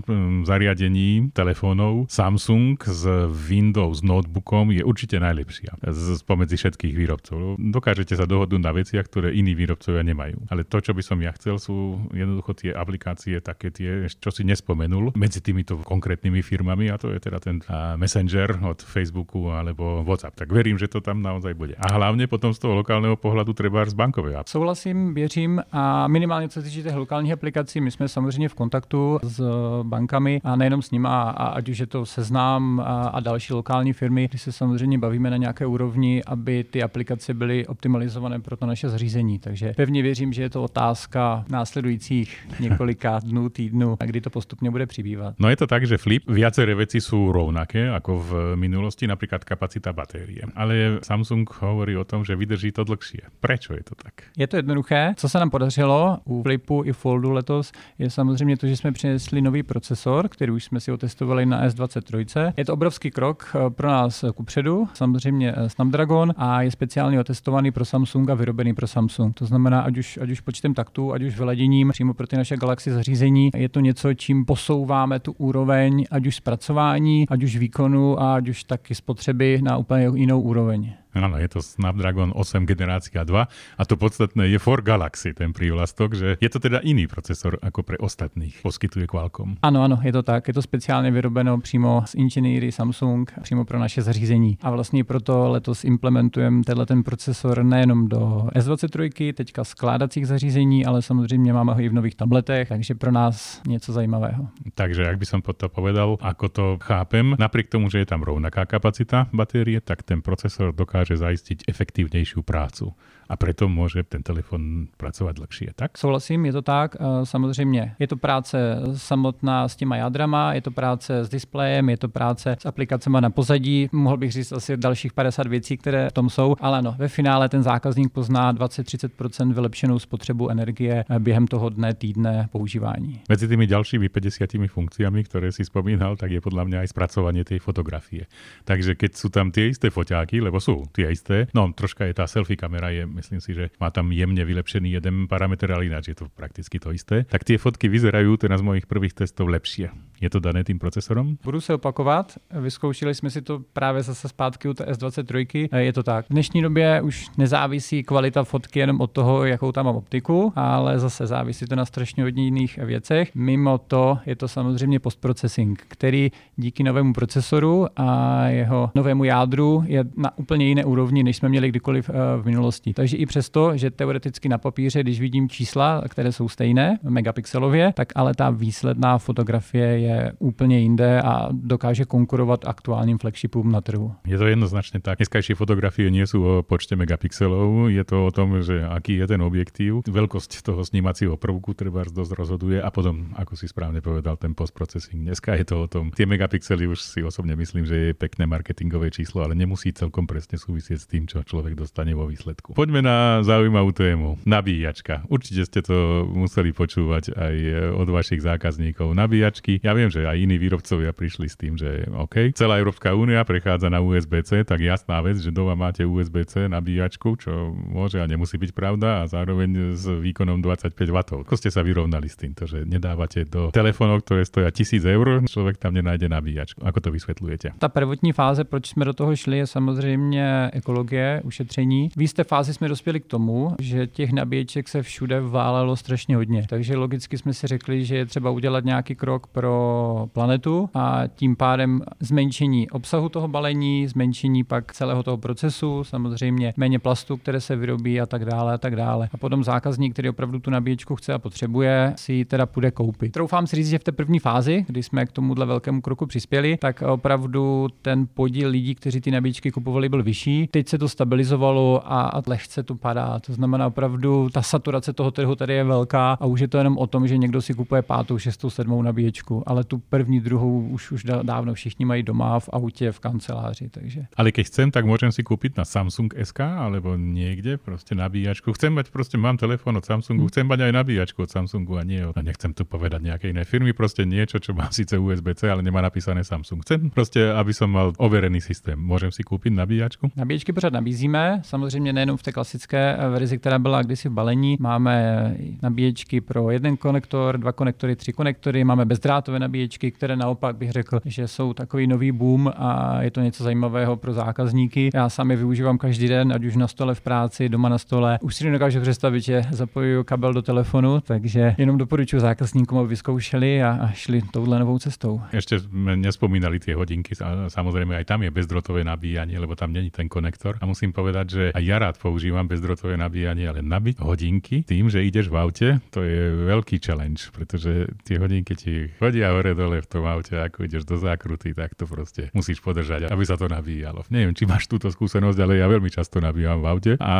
zariadení 0.43 1.29
telefónov 1.37 2.09
Samsung 2.09 2.81
s 2.81 3.05
Windows 3.29 4.01
notebookom 4.01 4.73
je 4.73 4.81
určite 4.81 5.21
najlepšia 5.21 5.77
spomedzi 6.17 6.57
všetkých 6.63 6.95
výrobcov. 6.95 7.59
Dokážete 7.59 8.15
sa 8.15 8.23
dohodnúť 8.23 8.61
na 8.63 8.71
veciach, 8.71 9.03
ktoré 9.11 9.35
iní 9.35 9.51
výrobcovia 9.51 9.99
nemajú. 9.99 10.47
Ale 10.47 10.63
to, 10.63 10.79
čo 10.79 10.95
by 10.95 11.03
som 11.03 11.19
ja 11.19 11.35
chcel, 11.35 11.59
sú 11.59 12.07
jednoducho 12.15 12.55
tie 12.55 12.71
aplikácie 12.71 13.43
také 13.43 13.67
tie, 13.67 14.07
čo 14.07 14.31
si 14.31 14.47
nespomenul 14.47 15.11
medzi 15.19 15.43
týmito 15.43 15.75
konkrétnymi 15.83 16.39
firmami 16.39 16.87
a 16.87 16.95
to 16.95 17.11
je 17.11 17.19
teda 17.19 17.43
ten 17.43 17.59
Messenger 17.99 18.63
od 18.63 18.79
Facebooku 18.79 19.51
alebo 19.51 20.07
WhatsApp. 20.07 20.39
Tak 20.39 20.55
verím, 20.55 20.79
že 20.79 20.87
to 20.87 21.03
tam 21.03 21.19
naozaj 21.19 21.51
bude. 21.51 21.75
A 21.75 21.91
hlavne 21.99 22.31
potom 22.31 22.55
z 22.55 22.63
toho 22.63 22.79
lokálneho 22.79 23.19
pohľadu 23.19 23.51
treba 23.51 23.83
z 23.83 23.91
bankové 23.91 24.39
app. 24.39 24.47
Souhlasím, 24.47 25.11
věřím 25.13 25.59
a 25.71 26.07
minimálně 26.07 26.47
co 26.49 26.61
se 26.61 26.69
týče 26.69 26.83
těch 26.83 26.95
lokálních 26.95 27.35
my 27.79 27.91
jsme 27.91 28.07
samozřejmě 28.07 28.49
v 28.49 28.55
kontaktu 28.55 29.19
s 29.23 29.41
bankami 29.83 30.41
a 30.43 30.55
nejenom 30.55 30.81
s 30.81 30.91
nimi, 30.91 31.07
a 31.09 31.57
ať 31.59 31.69
už 31.69 31.77
je 31.77 31.87
to 31.87 32.05
seznám 32.05 32.79
a, 32.79 33.07
a 33.07 33.19
další 33.19 33.53
lokální 33.53 33.93
firmy, 33.93 34.27
kdy 34.29 34.37
se 34.37 34.51
samozřejmě 34.51 34.97
bavíme 34.97 35.29
na 35.29 35.37
nějaké 35.37 35.65
úrovni, 35.65 36.23
aby 36.23 36.52
aby 36.53 36.63
ty 36.63 36.83
aplikace 36.83 37.33
byly 37.33 37.67
optimalizované 37.67 38.39
pro 38.39 38.57
to 38.57 38.65
naše 38.65 38.89
zařízení. 38.89 39.39
Takže 39.39 39.73
pevně 39.75 40.01
věřím, 40.01 40.33
že 40.33 40.41
je 40.41 40.49
to 40.49 40.63
otázka 40.63 41.45
následujících 41.49 42.47
několika 42.59 43.19
dnů, 43.19 43.49
týdnů, 43.49 43.97
a 43.99 44.05
kdy 44.05 44.21
to 44.21 44.29
postupně 44.29 44.71
bude 44.71 44.85
přibývat. 44.85 45.35
No 45.39 45.49
je 45.49 45.55
to 45.55 45.67
tak, 45.67 45.87
že 45.87 45.97
Flip 45.97 46.23
viaceré 46.27 46.75
veci 46.75 47.01
sú 47.01 47.31
rovnaké 47.31 47.89
ako 47.89 48.11
v 48.19 48.31
minulosti, 48.55 49.07
napríklad 49.07 49.43
kapacita 49.43 49.93
batérie. 49.93 50.43
Ale 50.55 50.99
Samsung 51.01 51.47
hovorí 51.47 51.97
o 51.97 52.03
tom, 52.03 52.25
že 52.25 52.35
vydrží 52.35 52.71
to 52.71 52.83
dlhšie. 52.83 53.21
Prečo 53.39 53.73
je 53.73 53.83
to 53.83 53.95
tak? 53.95 54.13
Je 54.37 54.47
to 54.47 54.55
jednoduché. 54.55 55.13
Co 55.17 55.29
se 55.29 55.39
nám 55.39 55.49
podařilo 55.49 56.19
u 56.25 56.43
Flipu 56.43 56.83
i 56.85 56.93
Foldu 56.93 57.31
letos, 57.31 57.71
je 57.99 58.09
samozřejmě 58.09 58.57
to, 58.57 58.67
že 58.67 58.77
jsme 58.77 58.91
přinesli 58.91 59.41
nový 59.41 59.63
procesor, 59.63 60.29
který 60.29 60.51
už 60.51 60.63
jsme 60.63 60.79
si 60.79 60.91
otestovali 60.91 61.45
na 61.45 61.67
S23. 61.67 62.53
Je 62.57 62.65
to 62.65 62.73
obrovský 62.73 63.11
krok 63.11 63.55
eh, 63.55 63.69
pro 63.69 63.87
nás 63.87 64.25
kupředu, 64.35 64.87
samozřejmě 64.93 65.55
Snapdragon 65.67 66.33
a 66.43 66.61
je 66.61 66.71
speciálně 66.71 67.19
otestovaný 67.19 67.71
pro 67.71 67.85
Samsung 67.85 68.29
a 68.29 68.33
vyrobený 68.33 68.73
pro 68.73 68.87
Samsung. 68.87 69.35
To 69.35 69.45
znamená, 69.45 69.81
ať 69.81 69.97
už, 69.97 70.19
ať 70.21 70.29
už 70.29 70.39
počtem 70.39 70.73
taktů, 70.73 71.13
ať 71.13 71.21
už 71.21 71.37
vyladěním 71.37 71.89
přímo 71.89 72.13
pro 72.13 72.27
ty 72.27 72.37
naše 72.37 72.57
Galaxy 72.57 72.91
zařízení, 72.91 73.49
je 73.55 73.69
to 73.69 73.79
něco, 73.79 74.13
čím 74.13 74.45
posouváme 74.45 75.19
tu 75.19 75.31
úroveň, 75.31 76.05
ať 76.11 76.25
už 76.25 76.35
zpracování, 76.35 77.25
ať 77.29 77.43
už 77.43 77.57
výkonu 77.57 78.21
a 78.21 78.35
ať 78.35 78.49
už 78.49 78.63
taky 78.63 78.95
spotřeby 78.95 79.59
na 79.63 79.77
úplně 79.77 80.11
jinou 80.15 80.41
úroveň. 80.41 80.93
Áno, 81.13 81.37
je 81.37 81.49
to 81.49 81.59
Snapdragon 81.61 82.33
8 82.35 82.65
generácia 82.65 83.23
2 83.23 83.47
a 83.77 83.81
to 83.85 83.95
podstatné 83.97 84.49
je 84.49 84.59
for 84.59 84.81
Galaxy, 84.81 85.33
ten 85.33 85.53
prívlastok, 85.53 86.17
že 86.17 86.37
je 86.41 86.49
to 86.49 86.59
teda 86.59 86.81
iný 86.81 87.05
procesor 87.05 87.61
ako 87.61 87.85
pre 87.85 87.97
ostatných, 88.01 88.65
poskytuje 88.65 89.05
Qualcomm. 89.05 89.61
Ano, 89.61 89.83
ano, 89.83 90.01
je 90.01 90.11
to 90.11 90.23
tak. 90.23 90.47
Je 90.47 90.53
to 90.53 90.61
speciálně 90.61 91.11
vyrobeno 91.11 91.59
přímo 91.59 92.03
z 92.05 92.15
inženýry 92.15 92.71
Samsung, 92.71 93.31
přímo 93.41 93.65
pro 93.65 93.79
naše 93.79 94.01
zařízení. 94.01 94.57
A 94.61 94.71
vlastně 94.71 95.03
proto 95.03 95.49
letos 95.49 95.83
implementujeme 95.83 96.63
tenhle 96.63 96.85
ten 96.85 97.03
procesor 97.03 97.63
nejenom 97.63 98.07
do 98.07 98.49
S23, 98.55 99.33
teďka 99.33 99.63
skládacích 99.63 100.27
zařízení, 100.27 100.85
ale 100.85 101.01
samozřejmě 101.01 101.53
máme 101.53 101.73
ho 101.73 101.79
i 101.81 101.89
v 101.89 101.93
nových 101.93 102.15
tabletech, 102.15 102.69
takže 102.69 102.95
pro 102.95 103.11
nás 103.11 103.61
něco 103.67 103.93
zajímavého. 103.93 104.47
Takže, 104.73 105.01
jak 105.03 105.17
by 105.17 105.25
som 105.25 105.41
to 105.41 105.69
povedal, 105.69 106.17
ako 106.21 106.47
to 106.49 106.65
chápem, 106.81 107.35
napriek 107.39 107.69
tomu, 107.69 107.89
že 107.89 107.99
je 107.99 108.05
tam 108.09 108.23
rovnaká 108.23 108.65
kapacita 108.65 109.27
batérie, 109.33 109.81
tak 109.81 110.03
ten 110.03 110.21
procesor 110.21 110.73
dokáže 110.73 111.02
dokáže 111.03 111.17
zajistit 111.17 111.63
efektivnější 111.67 112.41
prácu 112.45 112.93
a 113.29 113.37
preto 113.37 113.69
může 113.69 114.03
ten 114.03 114.23
telefon 114.23 114.87
pracovat 114.97 115.35
dlhšie, 115.35 115.71
tak? 115.75 115.97
Souhlasím, 115.97 116.45
je 116.45 116.51
to 116.51 116.61
tak. 116.61 116.95
Eh, 116.99 117.25
samozřejmě 117.25 117.95
je 117.99 118.07
to 118.07 118.17
práce 118.17 118.79
samotná 118.95 119.67
s 119.67 119.75
těma 119.75 119.95
jádrama, 119.95 120.53
je 120.53 120.61
to 120.61 120.71
práce 120.71 121.25
s 121.25 121.29
displejem, 121.29 121.89
je 121.89 121.97
to 121.97 122.09
práce 122.09 122.55
s 122.59 122.65
aplikacemi 122.65 123.17
na 123.19 123.29
pozadí. 123.29 123.89
Mohl 123.91 124.17
bych 124.17 124.31
říct 124.31 124.51
asi 124.51 124.77
dalších 124.77 125.13
50 125.13 125.47
věcí, 125.47 125.77
které 125.77 126.09
v 126.09 126.13
tom 126.13 126.29
jsou, 126.29 126.55
ale 126.59 126.81
no, 126.81 126.95
ve 126.97 127.07
finále 127.07 127.49
ten 127.49 127.63
zákazník 127.63 128.11
pozná 128.11 128.53
20-30% 128.53 129.53
vylepšenou 129.53 129.99
spotřebu 129.99 130.49
energie 130.49 131.05
eh, 131.09 131.19
během 131.19 131.47
toho 131.47 131.69
dne, 131.69 131.93
týdne 131.93 132.49
používání. 132.51 133.21
Mezi 133.29 133.47
těmi 133.47 133.67
dalšími 133.67 134.09
50 134.09 134.49
funkciami, 134.67 135.23
které 135.23 135.51
si 135.51 135.63
vzpomínal, 135.63 136.15
tak 136.15 136.31
je 136.31 136.41
podle 136.41 136.65
mě 136.65 136.83
i 136.83 136.87
zpracování 136.87 137.43
té 137.43 137.59
fotografie. 137.59 138.25
Takže 138.63 138.95
keď 138.95 139.15
jsou 139.15 139.29
tam 139.29 139.51
ty 139.51 139.61
jisté 139.61 139.89
foťáky, 139.89 140.41
lebo 140.41 140.59
jsou 140.59 140.83
ty 140.91 141.01
jisté, 141.01 141.47
no 141.53 141.73
troška 141.73 142.05
je 142.05 142.13
ta 142.13 142.27
selfie 142.27 142.57
kamera 142.57 142.89
je 142.89 143.05
myslím 143.23 143.39
si, 143.39 143.55
že 143.55 143.71
má 143.79 143.87
tam 143.87 144.11
jemne 144.11 144.43
vylepšený 144.43 144.91
jeden 144.99 145.31
parameter, 145.31 145.71
ale 145.71 145.87
ináč 145.87 146.11
je 146.11 146.19
to 146.19 146.27
prakticky 146.27 146.75
to 146.75 146.91
isté. 146.91 147.23
Tak 147.23 147.47
tie 147.47 147.55
fotky 147.55 147.87
vyzerajú 147.87 148.35
teda 148.35 148.59
z 148.59 148.63
mojich 148.67 148.83
prvých 148.83 149.15
testov 149.15 149.47
lepšie. 149.47 149.87
Je 150.19 150.29
to 150.29 150.39
dané 150.39 150.63
tým 150.63 150.79
procesorom? 150.79 151.39
Budu 151.43 151.61
se 151.61 151.73
opakovat. 151.73 152.35
Vyzkoušeli 152.51 153.15
jsme 153.15 153.29
si 153.29 153.41
to 153.41 153.59
právě 153.73 154.03
zase 154.03 154.27
zpátky 154.29 154.69
u 154.69 154.73
té 154.73 154.83
S23. 154.83 155.67
Je 155.77 155.93
to 155.93 156.03
tak. 156.03 156.25
V 156.25 156.29
dnešní 156.29 156.61
době 156.61 157.01
už 157.01 157.27
nezávisí 157.37 158.03
kvalita 158.03 158.43
fotky 158.43 158.79
jenom 158.79 159.01
od 159.01 159.11
toho, 159.11 159.45
jakou 159.45 159.71
tam 159.71 159.85
mám 159.85 159.95
optiku, 159.95 160.53
ale 160.55 160.99
zase 160.99 161.27
závisí 161.27 161.65
to 161.65 161.75
na 161.75 161.85
strašně 161.85 162.23
hodně 162.23 162.43
jiných 162.43 162.77
věcech. 162.77 163.35
Mimo 163.35 163.77
to 163.77 164.17
je 164.25 164.35
to 164.35 164.47
samozřejmě 164.47 164.99
postprocessing, 164.99 165.83
který 165.87 166.31
díky 166.55 166.83
novému 166.83 167.13
procesoru 167.13 167.87
a 167.95 168.39
jeho 168.47 168.91
novému 168.95 169.23
jádru 169.23 169.83
je 169.85 170.03
na 170.17 170.37
úplně 170.37 170.65
jiné 170.65 170.85
úrovni, 170.85 171.23
než 171.23 171.37
jsme 171.37 171.49
měli 171.49 171.69
kdykoliv 171.69 172.09
eh, 172.09 172.13
v 172.41 172.45
minulosti. 172.45 172.93
Takže 173.03 173.17
i 173.17 173.25
přesto, 173.25 173.77
že 173.77 173.91
teoreticky 173.91 174.49
na 174.49 174.57
papíře, 174.57 175.03
když 175.03 175.19
vidím 175.19 175.49
čísla, 175.49 176.03
které 176.09 176.31
jsou 176.31 176.49
stejné 176.49 176.99
megapixelově, 177.03 177.91
tak 177.95 178.15
ale 178.15 178.31
ta 178.33 178.49
výsledná 178.49 179.17
fotografie 179.17 179.99
je 179.99 180.31
úplně 180.39 180.79
jinde 180.79 181.21
a 181.21 181.49
dokáže 181.51 182.05
konkurovat 182.05 182.67
aktuálním 182.67 183.17
flagshipům 183.17 183.71
na 183.71 183.81
trhu. 183.81 184.15
Je 184.27 184.37
to 184.37 184.47
jednoznačně 184.47 184.99
tak. 184.99 185.19
Dneskajšie 185.19 185.59
fotografie 185.59 186.07
nie 186.11 186.23
sú 186.23 186.39
o 186.47 186.53
počte 186.63 186.95
megapixelov, 186.95 187.91
je 187.91 188.03
to 188.07 188.23
o 188.23 188.31
tom, 188.31 188.63
že 188.63 188.79
aký 188.79 189.19
je 189.19 189.27
ten 189.27 189.41
objektív, 189.43 190.07
veľkosť 190.07 190.63
toho 190.63 190.79
snímacího 190.85 191.35
prvku 191.35 191.75
treba 191.75 192.07
dosť 192.07 192.31
rozhoduje 192.39 192.79
a 192.79 192.87
potom, 192.87 193.35
ako 193.35 193.59
si 193.59 193.67
správne 193.67 193.99
povedal, 193.99 194.39
ten 194.39 194.55
postprocessing. 194.55 195.27
Dneska 195.27 195.59
je 195.59 195.65
to 195.67 195.75
o 195.83 195.87
tom, 195.91 196.15
tie 196.15 196.23
megapixely 196.23 196.87
už 196.87 197.03
si 197.03 197.19
osobne 197.19 197.59
myslím, 197.59 197.83
že 197.83 197.95
je 197.95 198.11
pekné 198.15 198.47
marketingové 198.47 199.11
číslo, 199.11 199.43
ale 199.43 199.59
nemusí 199.59 199.91
celkom 199.91 200.23
presne 200.23 200.55
súvisieť 200.55 200.99
s 201.03 201.09
tým, 201.09 201.27
čo 201.27 201.43
človek 201.43 201.75
dostane 201.75 202.13
vo 202.13 202.29
výsledku. 202.29 202.77
Poďme 202.77 202.92
na 203.01 203.41
zaujímavú 203.41 203.95
tému. 203.95 204.37
Nabíjačka. 204.43 205.23
Určite 205.31 205.63
ste 205.65 205.79
to 205.81 206.27
museli 206.29 206.75
počúvať 206.75 207.33
aj 207.33 207.55
od 207.95 208.07
vašich 208.11 208.43
zákazníkov. 208.43 209.15
Nabíjačky. 209.15 209.79
Ja 209.79 209.95
viem, 209.95 210.11
že 210.11 210.27
aj 210.27 210.37
iní 210.37 210.59
výrobcovia 210.59 211.15
prišli 211.15 211.47
s 211.47 211.55
tým, 211.55 211.79
že 211.79 212.05
OK, 212.11 212.51
celá 212.53 212.77
Európska 212.77 213.15
únia 213.15 213.41
prechádza 213.47 213.87
na 213.87 214.03
USB-C, 214.03 214.67
tak 214.67 214.83
jasná 214.83 215.23
vec, 215.23 215.39
že 215.39 215.49
doma 215.49 215.73
máte 215.79 216.03
USB-C 216.03 216.67
nabíjačku, 216.67 217.39
čo 217.39 217.71
môže 217.73 218.19
a 218.19 218.27
nemusí 218.27 218.59
byť 218.59 218.71
pravda 218.75 219.23
a 219.23 219.29
zároveň 219.29 219.95
s 219.95 220.05
výkonom 220.09 220.59
25 220.59 220.97
W. 220.99 221.17
Ako 221.47 221.55
ste 221.55 221.71
sa 221.71 221.85
vyrovnali 221.85 222.27
s 222.27 222.35
týmto, 222.35 222.67
že 222.67 222.83
nedávate 222.83 223.45
do 223.47 223.71
telefónov, 223.71 224.25
ktoré 224.27 224.43
stoja 224.43 224.69
1000 224.73 225.05
eur, 225.05 225.27
človek 225.47 225.77
tam 225.77 225.93
nenájde 225.93 226.27
nabíjačku. 226.29 226.81
Ako 226.81 226.99
to 226.99 227.09
vysvětlujete? 227.11 227.77
Ta 227.79 227.89
prvotní 227.89 228.33
fáze, 228.33 228.63
proč 228.63 228.87
jsme 228.87 229.05
do 229.05 229.13
toho 229.13 229.35
šli, 229.35 229.57
je 229.57 229.67
samozřejmě 229.67 230.69
ekologie, 230.73 231.41
ušetření. 231.43 232.09
V 232.17 232.21
jisté 232.21 232.43
fázi 232.43 232.73
jsme 232.73 232.82
dospěli 232.89 233.19
k 233.19 233.25
tomu, 233.25 233.75
že 233.81 234.07
těch 234.07 234.31
nabíječek 234.31 234.87
se 234.87 235.01
všude 235.01 235.41
válelo 235.41 235.95
strašně 235.95 236.35
hodně. 236.35 236.65
Takže 236.69 236.97
logicky 236.97 237.37
jsme 237.37 237.53
si 237.53 237.67
řekli, 237.67 238.05
že 238.05 238.17
je 238.17 238.25
třeba 238.25 238.49
udělat 238.49 238.85
nějaký 238.85 239.15
krok 239.15 239.47
pro 239.47 240.27
planetu 240.33 240.89
a 240.93 241.23
tím 241.35 241.55
pádem 241.55 242.01
zmenšení 242.19 242.89
obsahu 242.89 243.29
toho 243.29 243.47
balení, 243.47 244.07
zmenšení 244.07 244.63
pak 244.63 244.93
celého 244.93 245.23
toho 245.23 245.37
procesu, 245.37 246.03
samozřejmě 246.03 246.73
méně 246.77 246.99
plastu, 246.99 247.37
které 247.37 247.61
se 247.61 247.75
vyrobí 247.75 248.21
a 248.21 248.25
tak 248.25 248.45
dále 248.45 248.73
a 248.73 248.77
tak 248.77 248.95
dále. 248.95 249.29
A 249.33 249.37
potom 249.37 249.63
zákazník, 249.63 250.13
který 250.13 250.29
opravdu 250.29 250.59
tu 250.59 250.71
nabíječku 250.71 251.15
chce 251.15 251.33
a 251.33 251.39
potřebuje, 251.39 252.13
si 252.15 252.33
ji 252.33 252.45
teda 252.45 252.65
půjde 252.65 252.91
koupit. 252.91 253.31
Troufám 253.31 253.67
si 253.67 253.75
říct, 253.75 253.89
že 253.89 253.99
v 253.99 254.03
té 254.03 254.11
první 254.11 254.39
fázi, 254.39 254.85
kdy 254.87 255.03
jsme 255.03 255.25
k 255.25 255.31
tomuhle 255.31 255.65
velkému 255.65 256.01
kroku 256.01 256.25
přispěli, 256.25 256.77
tak 256.77 257.01
opravdu 257.01 257.87
ten 258.01 258.27
podíl 258.33 258.69
lidí, 258.69 258.95
kteří 258.95 259.21
ty 259.21 259.31
nabíječky 259.31 259.71
kupovali, 259.71 260.09
byl 260.09 260.23
vyšší. 260.23 260.67
Teď 260.71 260.87
se 260.87 260.97
to 260.97 261.09
stabilizovalo 261.09 262.01
a 262.13 262.41
lehce 262.47 262.72
to 262.81 262.95
padá. 262.95 263.39
To 263.39 263.53
znamená 263.53 263.87
opravdu, 263.87 264.49
ta 264.49 264.61
saturace 264.61 265.13
toho 265.13 265.31
trhu 265.31 265.55
tady 265.55 265.73
je 265.73 265.83
velká 265.83 266.33
a 266.33 266.45
už 266.45 266.59
je 266.59 266.67
to 266.67 266.77
jenom 266.77 266.97
o 266.97 267.07
tom, 267.07 267.27
že 267.27 267.37
někdo 267.37 267.61
si 267.61 267.73
kupuje 267.73 268.01
pátou, 268.01 268.37
šestou, 268.37 268.69
sedmou 268.69 269.01
nabíječku, 269.01 269.63
ale 269.65 269.83
tu 269.83 269.97
první, 270.09 270.39
druhou 270.39 270.87
už, 270.87 271.11
už 271.11 271.23
dávno 271.23 271.73
všichni 271.73 272.05
mají 272.05 272.23
doma 272.23 272.59
v 272.59 272.69
autě, 272.73 273.11
v 273.11 273.19
kanceláři. 273.19 273.89
Takže. 273.89 274.25
Ale 274.37 274.51
když 274.51 274.67
chcem, 274.67 274.91
tak 274.91 275.05
můžem 275.05 275.31
si 275.31 275.43
koupit 275.43 275.77
na 275.77 275.85
Samsung 275.85 276.33
SK 276.43 276.59
alebo 276.59 277.15
někde 277.15 277.77
prostě 277.77 278.15
nabíjačku. 278.15 278.73
Chcem 278.73 278.93
mať, 278.93 279.11
prostě 279.11 279.37
mám 279.37 279.57
telefon 279.57 279.97
od 279.97 280.05
Samsungu, 280.05 280.41
hmm. 280.41 280.49
chcem 280.49 280.67
mať 280.67 280.79
aj 280.79 280.91
nabíjačku 280.91 281.43
od 281.43 281.51
Samsungu 281.51 281.97
a 281.97 282.03
nie, 282.03 282.23
a 282.23 282.41
nechcem 282.41 282.73
tu 282.73 282.85
povedať 282.85 283.21
nějaké 283.21 283.47
jiné 283.47 283.63
firmy, 283.65 283.93
prostě 283.93 284.25
niečo, 284.25 284.59
čo 284.59 284.73
má 284.73 284.87
sice 284.91 285.17
USB-C, 285.17 285.71
ale 285.71 285.81
nemá 285.81 286.01
napísané 286.01 286.43
Samsung. 286.43 286.81
Chcem 286.81 287.09
prostě, 287.09 287.51
aby 287.51 287.73
som 287.73 287.91
mal 287.91 288.13
overený 288.17 288.61
systém. 288.61 288.99
Můžem 288.99 289.31
si 289.31 289.43
koupit 289.43 289.73
nabíjačku? 289.73 290.31
Nabíječky 290.35 290.73
pořád 290.73 290.93
nabízíme, 290.93 291.61
samozřejmě 291.63 292.13
nejenom 292.13 292.37
v 292.37 292.43
té 292.43 292.51
klasické 292.63 293.17
verzi, 293.29 293.57
která 293.57 293.79
byla 293.79 294.01
kdysi 294.01 294.29
v 294.29 294.31
balení. 294.31 294.77
Máme 294.79 295.55
nabíječky 295.81 296.41
pro 296.41 296.71
jeden 296.71 296.97
konektor, 296.97 297.57
dva 297.57 297.71
konektory, 297.71 298.15
tři 298.15 298.33
konektory, 298.33 298.83
máme 298.83 299.05
bezdrátové 299.05 299.59
nabíječky, 299.59 300.11
které 300.11 300.35
naopak 300.35 300.75
bych 300.75 300.91
řekl, 300.91 301.19
že 301.25 301.47
jsou 301.47 301.73
takový 301.73 302.07
nový 302.07 302.31
boom 302.31 302.71
a 302.75 303.21
je 303.21 303.31
to 303.31 303.41
něco 303.41 303.63
zajímavého 303.63 304.15
pro 304.15 304.33
zákazníky. 304.33 305.09
Já 305.13 305.29
sám 305.29 305.51
je 305.51 305.57
využívám 305.57 305.97
každý 305.97 306.27
den, 306.27 306.53
ať 306.53 306.63
už 306.63 306.75
na 306.75 306.87
stole 306.87 307.15
v 307.15 307.21
práci, 307.21 307.69
doma 307.69 307.89
na 307.89 307.97
stole. 307.97 308.39
Už 308.41 308.55
si 308.55 308.65
nedokážu 308.65 309.01
představit, 309.01 309.41
že 309.41 309.61
zapojuju 309.71 310.23
kabel 310.23 310.53
do 310.53 310.61
telefonu, 310.61 311.19
takže 311.21 311.75
jenom 311.77 311.97
doporučuji 311.97 312.39
zákazníkům, 312.39 312.97
aby 312.97 313.07
vyzkoušeli 313.07 313.83
a, 313.83 314.09
šli 314.13 314.41
touhle 314.51 314.79
novou 314.79 314.99
cestou. 314.99 315.41
Ještě 315.53 315.79
jsme 315.79 316.17
nespomínali 316.17 316.79
ty 316.79 316.93
hodinky, 316.93 317.35
samozřejmě 317.67 318.15
i 318.19 318.25
tam 318.25 318.43
je 318.43 318.51
bezdrotové 318.51 319.03
nabíjání, 319.03 319.57
lebo 319.57 319.75
tam 319.75 319.93
není 319.93 320.09
ten 320.09 320.29
konektor. 320.29 320.77
A 320.81 320.85
musím 320.85 321.13
povedať, 321.13 321.49
že 321.49 321.63
aj 321.73 321.83
ja 321.83 321.97
rád 321.97 322.21
používam 322.21 322.52
bezdrotové 322.61 323.17
nabíjanie, 323.17 323.65
ale 323.65 323.81
nabiť 323.81 324.21
hodinky 324.21 324.85
tým, 324.85 325.09
že 325.09 325.25
ideš 325.25 325.49
v 325.49 325.55
aute, 325.57 325.87
to 326.13 326.21
je 326.21 326.69
veľký 326.69 327.01
challenge, 327.01 327.49
pretože 327.49 328.05
tie 328.21 328.37
hodinky 328.37 328.77
ti 328.77 329.09
chodia 329.17 329.49
hore 329.49 329.73
dole 329.73 330.01
v 330.01 330.07
tom 330.07 330.29
aute, 330.29 330.53
ako 330.53 330.85
ideš 330.85 331.09
do 331.09 331.17
zákruty, 331.17 331.73
tak 331.73 331.95
to 331.95 332.07
prostě 332.07 332.49
musíš 332.53 332.79
podržať, 332.79 333.31
aby 333.31 333.43
sa 333.45 333.57
to 333.57 333.67
nabíjalo. 333.67 334.23
Neviem, 334.29 334.53
či 334.53 334.65
máš 334.65 334.85
túto 334.85 335.09
skúsenosť, 335.09 335.57
ale 335.59 335.81
ja 335.81 335.87
veľmi 335.89 336.09
často 336.09 336.37
nabíjam 336.37 336.81
v 336.81 336.85
aute 336.87 337.11
a 337.19 337.33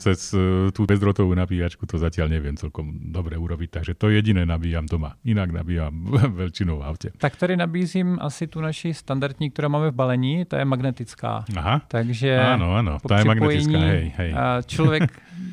cez 0.00 0.32
e, 0.32 0.70
tú 0.72 0.88
bezdrotovú 0.88 1.34
nabíjačku 1.36 1.86
to 1.86 2.00
zatiaľ 2.00 2.32
neviem 2.32 2.56
celkom 2.56 3.12
dobre 3.12 3.36
urobiť, 3.36 3.68
takže 3.80 3.92
to 3.94 4.08
jediné 4.08 4.48
nabíjam 4.48 4.88
doma. 4.88 5.20
Inak 5.24 5.52
nabíjam 5.52 5.92
veľčinou 6.40 6.80
v 6.80 6.82
aute. 6.82 7.08
Tak 7.18 7.36
tady 7.36 7.56
nabízím 7.56 8.18
asi 8.20 8.46
tu 8.46 8.60
naši 8.60 8.94
standardní, 8.94 9.50
kterou 9.50 9.68
máme 9.68 9.90
v 9.90 9.94
balení, 9.94 10.44
ta 10.44 10.58
je 10.58 10.64
magnetická. 10.64 11.44
Aha. 11.56 11.82
Takže 11.88 12.38
ano, 12.38 12.74
ano, 12.74 12.98
ta 13.08 13.18
je 13.18 13.24
magnetická, 13.24 13.78
hej, 13.78 14.12
hej. 14.16 14.30
а, 14.56 14.62
човек 14.62 15.10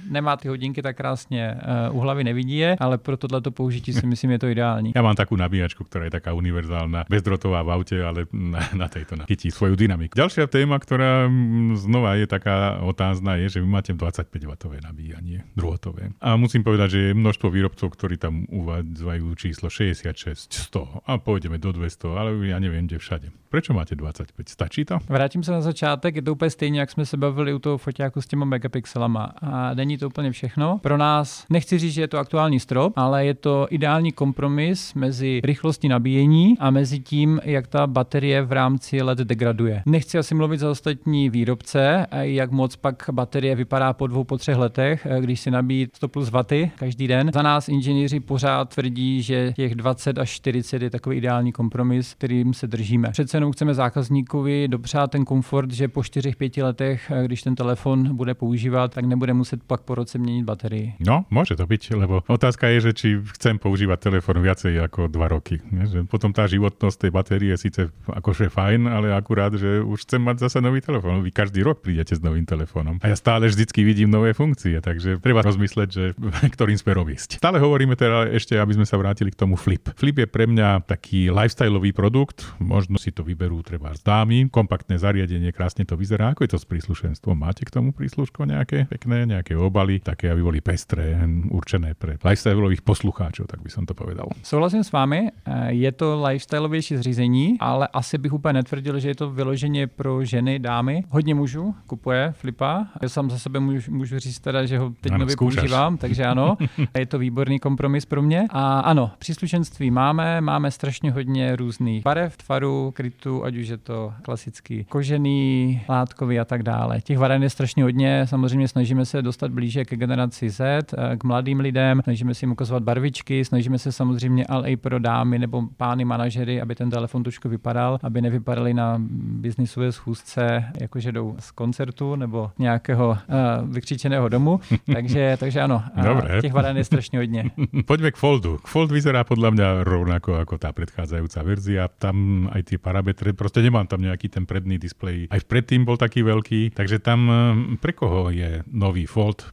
nemá 0.10 0.38
ty 0.38 0.48
hodinky 0.48 0.82
tak 0.82 0.98
krásně 0.98 1.56
uh, 1.90 1.98
u 1.98 2.00
hlavy, 2.00 2.24
nevidí 2.24 2.58
je, 2.58 2.76
ale 2.80 2.98
pro 2.98 3.18
tohleto 3.18 3.52
použití 3.52 3.94
si 3.94 4.08
myslím, 4.14 4.32
je 4.32 4.40
to 4.40 4.48
ideální. 4.48 4.92
Já 4.96 5.02
mám 5.02 5.16
takú 5.16 5.38
nabíjačku, 5.38 5.84
ktorá 5.84 6.06
je 6.10 6.14
taká 6.20 6.34
univerzálna, 6.34 7.06
bezdrotová 7.10 7.62
v 7.64 7.70
aute, 7.72 7.98
ale 8.04 8.26
na, 8.34 8.62
na 8.74 8.88
tejto 8.88 9.16
chytí 9.28 9.52
svoju 9.52 9.76
dynamiku. 9.76 10.16
Ďalšia 10.16 10.48
téma, 10.48 10.80
ktorá 10.80 11.28
mm, 11.28 11.78
znova 11.78 12.16
je 12.16 12.28
taká 12.28 12.82
otázna, 12.82 13.36
je, 13.40 13.58
že 13.58 13.60
vy 13.62 13.68
máte 13.68 13.92
25W 13.94 14.84
nabíjanie, 14.84 15.44
druhotové. 15.56 16.12
A 16.22 16.36
musím 16.36 16.64
povedať, 16.64 16.88
že 16.90 17.00
je 17.00 17.12
množstvo 17.14 17.48
výrobcov, 17.50 17.88
ktorí 17.94 18.18
tam 18.18 18.46
uvádzajú 18.50 19.26
číslo 19.36 19.70
66, 19.70 20.72
100 20.74 21.06
a 21.08 21.12
pôjdeme 21.18 21.58
do 21.58 21.72
200, 21.72 22.20
ale 22.20 22.30
ja 22.48 22.58
neviem, 22.60 22.86
kde 22.88 22.98
všade. 23.00 23.28
Prečo 23.54 23.74
máte 23.74 23.94
25? 23.94 24.50
Stačí 24.50 24.82
to? 24.86 24.98
Vrátím 25.10 25.44
se 25.44 25.52
na 25.52 25.62
začátek, 25.62 26.16
je 26.16 26.22
to 26.22 26.32
úplně 26.34 26.50
stejně, 26.50 26.80
jak 26.80 26.92
jsme 26.92 27.06
se 27.06 27.18
bavili 27.18 27.54
u 27.54 27.60
toho 27.60 27.78
foťáku 27.78 28.22
s 28.22 28.28
těma 28.28 28.46
megapixelama. 28.46 29.34
A 29.42 29.74
není 29.74 29.93
to 29.98 30.08
úplně 30.08 30.32
všechno. 30.32 30.80
Pro 30.82 30.98
nás, 30.98 31.46
nechci 31.50 31.80
říct, 31.80 31.94
že 31.94 32.02
je 32.02 32.08
to 32.08 32.18
aktuální 32.18 32.60
strop, 32.60 32.94
ale 32.96 33.26
je 33.26 33.34
to 33.34 33.68
ideální 33.70 34.12
kompromis 34.12 34.94
mezi 34.94 35.42
rychlostí 35.44 35.88
nabíjení 35.88 36.56
a 36.60 36.70
mezi 36.70 37.00
tím, 37.00 37.40
jak 37.44 37.68
ta 37.68 37.88
baterie 37.88 38.42
v 38.42 38.52
rámci 38.52 39.02
let 39.02 39.18
degraduje. 39.18 39.84
Nechci 39.86 40.18
asi 40.18 40.36
mluvit 40.36 40.58
za 40.58 40.72
ostatní 40.72 41.30
výrobce, 41.30 42.08
jak 42.12 42.52
moc 42.52 42.76
pak 42.76 43.10
baterie 43.12 43.56
vypadá 43.56 43.94
po 43.94 44.08
dvou, 44.08 44.24
po 44.24 44.38
třech 44.38 44.58
letech, 44.58 45.08
když 45.20 45.40
si 45.40 45.52
nabíjí 45.52 45.88
100 45.94 46.08
plus 46.08 46.32
vaty 46.32 46.72
každý 46.76 47.08
den. 47.08 47.32
Za 47.34 47.42
nás 47.42 47.70
inženýři 47.70 48.20
pořád 48.20 48.76
tvrdí, 48.76 49.22
že 49.22 49.54
těch 49.56 49.76
20 49.76 50.18
až 50.18 50.30
40 50.30 50.82
je 50.82 50.90
takový 50.90 51.18
ideální 51.18 51.52
kompromis, 51.52 52.14
kterým 52.14 52.54
se 52.54 52.68
držíme. 52.68 53.10
Přece 53.12 53.38
jenom 53.38 53.52
chceme 53.52 53.74
zákazníkovi 53.74 54.68
dopřát 54.68 55.12
ten 55.12 55.26
komfort, 55.26 55.72
že 55.72 55.88
po 55.88 56.00
4-5 56.00 56.64
letech, 56.64 57.12
když 57.26 57.42
ten 57.42 57.56
telefon 57.56 58.16
bude 58.16 58.34
používat, 58.34 58.94
tak 58.94 59.06
nebude 59.06 59.34
muset 59.34 59.64
pak 59.64 59.82
po 59.86 59.96
roce 59.96 60.18
měnit 60.18 60.44
baterii. 60.46 60.94
No, 61.00 61.26
může 61.30 61.56
to 61.56 61.68
být, 61.68 61.92
lebo 61.92 62.24
otázka 62.28 62.68
je, 62.68 62.82
že 62.82 62.92
či 62.94 63.08
chcem 63.36 63.60
používat 63.60 64.00
telefon 64.00 64.42
viacej 64.42 64.76
jako 64.76 65.08
dva 65.08 65.28
roky. 65.28 65.60
Že 65.84 66.04
potom 66.08 66.34
tá 66.34 66.48
životnosť 66.48 66.98
tej 67.00 67.12
batérie 67.12 67.52
je 67.54 67.58
síce 67.70 67.82
akože 68.10 68.50
fajn, 68.50 68.88
ale 68.88 69.14
akurát, 69.14 69.54
že 69.54 69.82
už 69.84 70.08
chcem 70.08 70.22
mať 70.22 70.48
zase 70.48 70.58
nový 70.62 70.82
telefon. 70.82 71.22
Vy 71.24 71.32
každý 71.32 71.64
rok 71.64 71.84
prídete 71.84 72.16
s 72.16 72.22
novým 72.24 72.46
telefónom. 72.46 73.00
A 73.04 73.12
ja 73.12 73.18
stále 73.18 73.48
vždycky 73.48 73.84
vidím 73.84 74.10
nové 74.10 74.34
funkcie, 74.34 74.80
takže 74.82 75.20
treba 75.20 75.44
rozmysleť, 75.44 75.90
že 75.90 76.04
ktorým 76.56 76.78
smerom 76.80 77.08
ísť. 77.10 77.38
Stále 77.40 77.60
hovoríme 77.60 77.96
teda 77.96 78.32
ešte, 78.32 78.58
aby 78.58 78.74
sme 78.80 78.86
sa 78.88 78.98
vrátili 78.98 79.32
k 79.32 79.40
tomu 79.40 79.60
Flip. 79.60 79.94
Flip 79.96 80.18
je 80.24 80.28
pre 80.28 80.50
mňa 80.50 80.88
taký 80.88 81.30
lifestyleový 81.30 81.92
produkt, 81.94 82.48
možno 82.60 82.98
si 82.98 83.12
to 83.12 83.22
vyberú 83.22 83.62
treba 83.62 83.94
z 83.94 84.02
dámy, 84.04 84.50
kompaktné 84.50 84.98
zariadenie, 85.00 85.52
krásne 85.52 85.86
to 85.88 85.96
vyzerá. 85.96 86.34
Ako 86.34 86.48
je 86.48 86.52
to 86.56 86.60
s 86.60 86.66
príslušenstvom? 86.68 87.36
Máte 87.38 87.64
k 87.68 87.74
tomu 87.74 87.92
prísluško 87.92 88.48
nejaké 88.48 88.86
pekné, 88.90 89.30
nejaké 89.30 89.56
obaly, 89.74 89.98
také, 89.98 90.30
aby 90.30 90.46
boli 90.46 90.62
pestré, 90.62 91.18
určené 91.50 91.98
pre 91.98 92.22
lifestyleových 92.22 92.86
poslucháčov, 92.86 93.50
tak 93.50 93.66
by 93.66 93.70
som 93.74 93.90
to 93.90 93.98
povedal. 93.98 94.30
Souhlasím 94.46 94.86
s 94.86 94.94
vámi, 94.94 95.34
eh, 95.34 95.74
je 95.74 95.92
to 95.92 96.22
lifestyleovější 96.22 96.98
zřízení, 96.98 97.58
ale 97.58 97.90
asi 97.90 98.18
bych 98.18 98.34
úplně 98.34 98.54
netvrdil, 98.54 99.00
že 99.00 99.08
je 99.10 99.16
to 99.16 99.30
vyloženě 99.34 99.88
pro 99.88 100.26
ženy, 100.26 100.60
dámy. 100.60 101.04
Hodně 101.10 101.36
mužů 101.36 101.76
kupuje 101.88 102.34
Flipa. 102.38 102.88
Já 103.02 103.10
sám 103.10 103.30
za 103.30 103.40
sebe 103.40 103.60
můžu, 103.60 103.92
můžu 103.92 104.20
říct 104.20 104.40
teda, 104.40 104.66
že 104.66 104.78
ho 104.78 104.94
teď 105.02 105.12
ano, 105.12 105.20
nově 105.20 105.36
používám, 105.36 105.98
takže 105.98 106.26
ano, 106.26 106.58
je 106.98 107.06
to 107.06 107.20
výborný 107.20 107.60
kompromis 107.60 108.06
pro 108.06 108.22
mě. 108.22 108.46
A 108.50 108.80
ano, 108.80 109.12
příslušenství 109.18 109.92
máme, 109.92 110.42
máme 110.42 110.72
strašně 110.72 111.12
hodně 111.12 111.56
různých 111.56 112.04
barev, 112.04 112.38
tvarů, 112.38 112.92
krytů, 112.96 113.44
ať 113.46 113.56
už 113.56 113.68
je 113.68 113.78
to 113.78 114.14
klasický 114.22 114.86
kožený, 114.90 115.82
látkový 115.90 116.40
a 116.40 116.46
tak 116.46 116.64
dále. 116.64 117.02
Těch 117.02 117.18
varen 117.18 117.44
je 117.44 117.50
strašně 117.50 117.84
hodně, 117.84 118.28
samozřejmě 118.28 118.68
snažíme 118.68 119.06
se 119.06 119.22
dostat 119.22 119.52
blíže 119.64 119.86
ke 119.86 119.96
generaci 119.96 120.50
Z, 120.50 120.60
eh, 120.94 121.18
k 121.18 121.24
mladým 121.24 121.60
lidem, 121.60 122.02
snažíme 122.04 122.34
si 122.34 122.46
jim 122.46 122.52
ukazovat 122.52 122.84
barvičky, 122.84 123.46
snažíme 123.46 123.80
se 123.80 123.92
samozřejmě 123.92 124.46
ale 124.46 124.72
i 124.72 124.76
pro 124.76 125.00
dámy 125.00 125.40
nebo 125.40 125.64
pány 125.78 126.06
manažery, 126.06 126.62
aby 126.62 126.76
ten 126.76 126.90
telefon 126.90 127.24
trošku 127.24 127.50
vypadal, 127.50 128.00
aby 128.04 128.22
nevypadali 128.22 128.74
na 128.74 129.00
biznisové 129.40 129.92
schůzce, 129.92 130.66
jakože 130.82 131.12
jdou 131.12 131.36
z 131.40 131.52
koncertu 131.52 132.16
nebo 132.16 132.52
nějakého 132.60 133.10
uh, 133.10 133.70
vykřičeného 133.70 134.30
domu. 134.30 134.60
takže, 134.94 135.38
takže 135.40 135.62
ano, 135.62 135.84
Dobre. 136.04 136.42
těch 136.42 136.54
varen 136.54 136.78
je 136.78 136.84
strašně 136.84 137.20
hodně. 137.20 137.52
Pojďme 137.86 138.12
k 138.12 138.18
Foldu. 138.18 138.60
Fold 138.66 138.92
vyzerá 138.92 139.24
podle 139.24 139.52
mě 139.52 139.64
rovnako 139.84 140.36
jako 140.36 140.58
ta 140.58 140.72
předcházející 140.72 141.40
verzia. 141.44 141.88
Tam 141.88 142.50
aj 142.52 142.64
ty 142.64 142.78
parametry, 142.78 143.34
prostě 143.34 143.62
nemám 143.62 143.88
tam 143.88 144.02
nějaký 144.02 144.30
ten 144.30 144.46
predný 144.46 144.78
displej. 144.78 145.28
Aj 145.30 145.40
predtým 145.48 145.86
byl 145.86 145.98
taký 145.98 146.24
velký, 146.24 146.70
takže 146.74 147.00
tam 147.00 147.32
eh, 147.32 147.78
pre 147.78 147.94
koho 147.94 148.30
je 148.30 148.64
nový 148.68 149.06
Fold 149.06 149.53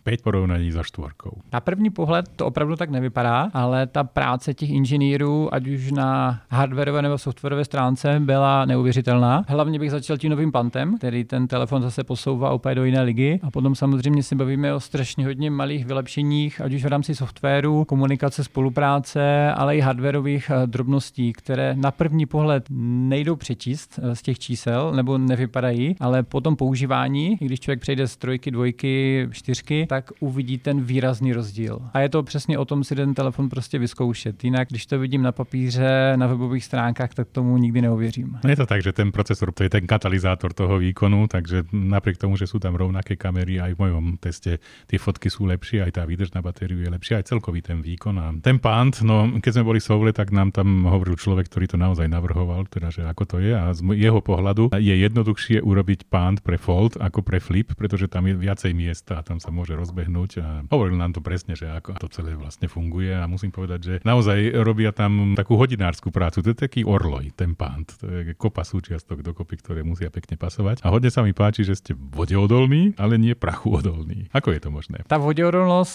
5 0.03 0.21
porovnaní 0.21 0.71
za 0.71 0.83
štvorkou. 0.83 1.31
Na 1.53 1.59
první 1.59 1.89
pohled 1.89 2.25
to 2.35 2.45
opravdu 2.45 2.75
tak 2.75 2.89
nevypadá, 2.89 3.49
ale 3.53 3.87
ta 3.87 4.03
práce 4.03 4.53
těch 4.53 4.69
inženýrů, 4.69 5.53
ať 5.53 5.67
už 5.67 5.91
na 5.91 6.41
hardwareové 6.49 7.01
nebo 7.01 7.17
softwarové 7.17 7.65
stránce, 7.65 8.19
byla 8.19 8.65
neuvěřitelná. 8.65 9.45
Hlavně 9.47 9.79
bych 9.79 9.91
začal 9.91 10.17
tím 10.17 10.29
novým 10.29 10.51
pantem, 10.51 10.97
který 10.97 11.23
ten 11.23 11.47
telefon 11.47 11.81
zase 11.81 12.03
posouvá 12.03 12.53
úplně 12.53 12.75
do 12.75 12.85
jiné 12.85 13.01
ligy. 13.01 13.39
A 13.43 13.51
potom 13.51 13.75
samozřejmě 13.75 14.23
si 14.23 14.35
bavíme 14.35 14.73
o 14.73 14.79
strašně 14.79 15.25
hodně 15.25 15.51
malých 15.51 15.85
vylepšeních, 15.85 16.61
ať 16.61 16.73
už 16.73 16.83
v 16.83 16.87
rámci 16.87 17.15
softwaru, 17.15 17.85
komunikace, 17.85 18.43
spolupráce, 18.43 19.51
ale 19.51 19.77
i 19.77 19.79
hardwareových 19.79 20.51
eh, 20.53 20.67
drobností, 20.67 21.33
které 21.33 21.75
na 21.75 21.91
první 21.91 22.25
pohled 22.25 22.65
nejdou 22.69 23.35
přečíst 23.35 23.99
eh, 24.03 24.15
z 24.15 24.21
těch 24.21 24.39
čísel 24.39 24.91
nebo 24.95 25.17
nevypadají, 25.17 25.95
ale 25.99 26.23
po 26.23 26.41
tom 26.41 26.55
používání, 26.55 27.37
když 27.39 27.59
člověk 27.59 27.79
přejde 27.79 28.07
z 28.07 28.17
trojky, 28.17 28.51
dvojky, 28.51 29.27
čtyřky, 29.31 29.87
tak 29.91 30.11
uvidí 30.23 30.55
ten 30.57 30.79
výrazný 30.79 31.35
rozdíl. 31.35 31.83
A 31.93 31.99
je 31.99 32.09
to 32.09 32.23
přesně 32.23 32.57
o 32.57 32.65
tom 32.65 32.83
si 32.83 32.95
ten 32.95 33.13
telefon 33.13 33.49
prostě 33.49 33.79
vyzkoušet. 33.79 34.43
Jinak, 34.43 34.69
když 34.69 34.85
to 34.85 34.99
vidím 34.99 35.21
na 35.21 35.31
papíře, 35.31 36.13
na 36.15 36.27
webových 36.27 36.65
stránkách, 36.65 37.13
tak 37.13 37.27
tomu 37.27 37.57
nikdy 37.57 37.81
neuvěřím. 37.81 38.39
No 38.43 38.49
je 38.49 38.55
to 38.55 38.65
tak, 38.65 38.83
že 38.83 38.93
ten 38.93 39.11
procesor 39.11 39.51
to 39.51 39.63
je 39.63 39.69
ten 39.69 39.87
katalyzátor 39.87 40.53
toho 40.53 40.79
výkonu, 40.79 41.27
takže 41.27 41.63
napriek 41.75 42.17
tomu, 42.17 42.39
že 42.39 42.47
sú 42.47 42.63
tam 42.63 42.79
rovnaké 42.79 43.19
kamery, 43.19 43.59
aj 43.59 43.75
v 43.75 43.79
mojom 43.83 44.05
teste 44.15 44.63
tie 44.87 44.95
fotky 44.95 45.27
sú 45.27 45.43
lepšie, 45.43 45.83
aj 45.83 45.99
tá 45.99 46.07
výdrž 46.07 46.31
na 46.31 46.39
batériu 46.39 46.79
je 46.79 46.87
lepšia, 46.87 47.19
aj 47.19 47.35
celkový 47.35 47.59
ten 47.59 47.83
výkon. 47.83 48.15
A 48.15 48.31
ten 48.39 48.63
pant, 48.63 48.95
no 49.03 49.43
keď 49.43 49.59
sme 49.59 49.67
boli 49.75 49.83
v 49.83 49.87
Soule, 49.91 50.11
tak 50.15 50.31
nám 50.31 50.55
tam 50.55 50.87
hovoril 50.87 51.19
človek, 51.19 51.51
ktorý 51.51 51.67
to 51.67 51.75
naozaj 51.75 52.07
navrhoval, 52.07 52.63
teda 52.71 52.95
že 52.95 53.03
ako 53.03 53.23
to 53.27 53.37
je 53.43 53.51
a 53.51 53.75
z 53.75 53.83
jeho 53.99 54.23
pohľadu 54.23 54.71
je 54.71 54.95
jednoduchšie 55.03 55.59
urobiť 55.59 56.07
pant 56.07 56.39
pre 56.39 56.55
fold 56.55 56.95
ako 56.95 57.19
pre 57.27 57.43
flip, 57.43 57.75
pretože 57.75 58.07
tam 58.07 58.31
je 58.31 58.39
viacej 58.39 58.71
miesta 58.71 59.19
a 59.19 59.25
tam 59.27 59.43
sa 59.43 59.51
môže 59.51 59.80
rozbehnúť 59.81 60.31
a 60.39 60.47
hovoril 60.69 61.01
nám 61.01 61.17
to 61.17 61.21
presne, 61.25 61.57
že 61.57 61.65
ako 61.65 61.97
to 61.97 62.07
celé 62.13 62.37
vlastne 62.37 62.69
funguje 62.69 63.09
a 63.17 63.25
musím 63.25 63.49
povedať, 63.49 63.79
že 63.81 63.95
naozaj 64.05 64.61
robia 64.61 64.93
tam 64.93 65.33
takú 65.33 65.57
hodinárskú 65.57 66.13
prácu. 66.13 66.45
To 66.45 66.53
je 66.53 66.57
taký 66.57 66.81
orloj, 66.85 67.33
ten 67.33 67.57
pant. 67.57 67.89
To 67.99 68.05
je 68.05 68.37
kopa 68.37 68.61
súčiastok 68.61 69.25
dokopy, 69.25 69.57
ktoré 69.57 69.81
musia 69.81 70.13
pekne 70.13 70.37
pasovať. 70.37 70.85
A 70.85 70.93
hodne 70.93 71.09
sa 71.09 71.25
mi 71.25 71.33
páči, 71.33 71.65
že 71.65 71.75
ste 71.75 71.91
vodeodolní, 71.97 72.93
ale 73.01 73.17
nie 73.17 73.33
prachu 73.33 73.73
odolní. 73.81 74.29
Ako 74.31 74.53
je 74.53 74.61
to 74.61 74.69
možné? 74.69 75.01
Ta 75.07 75.17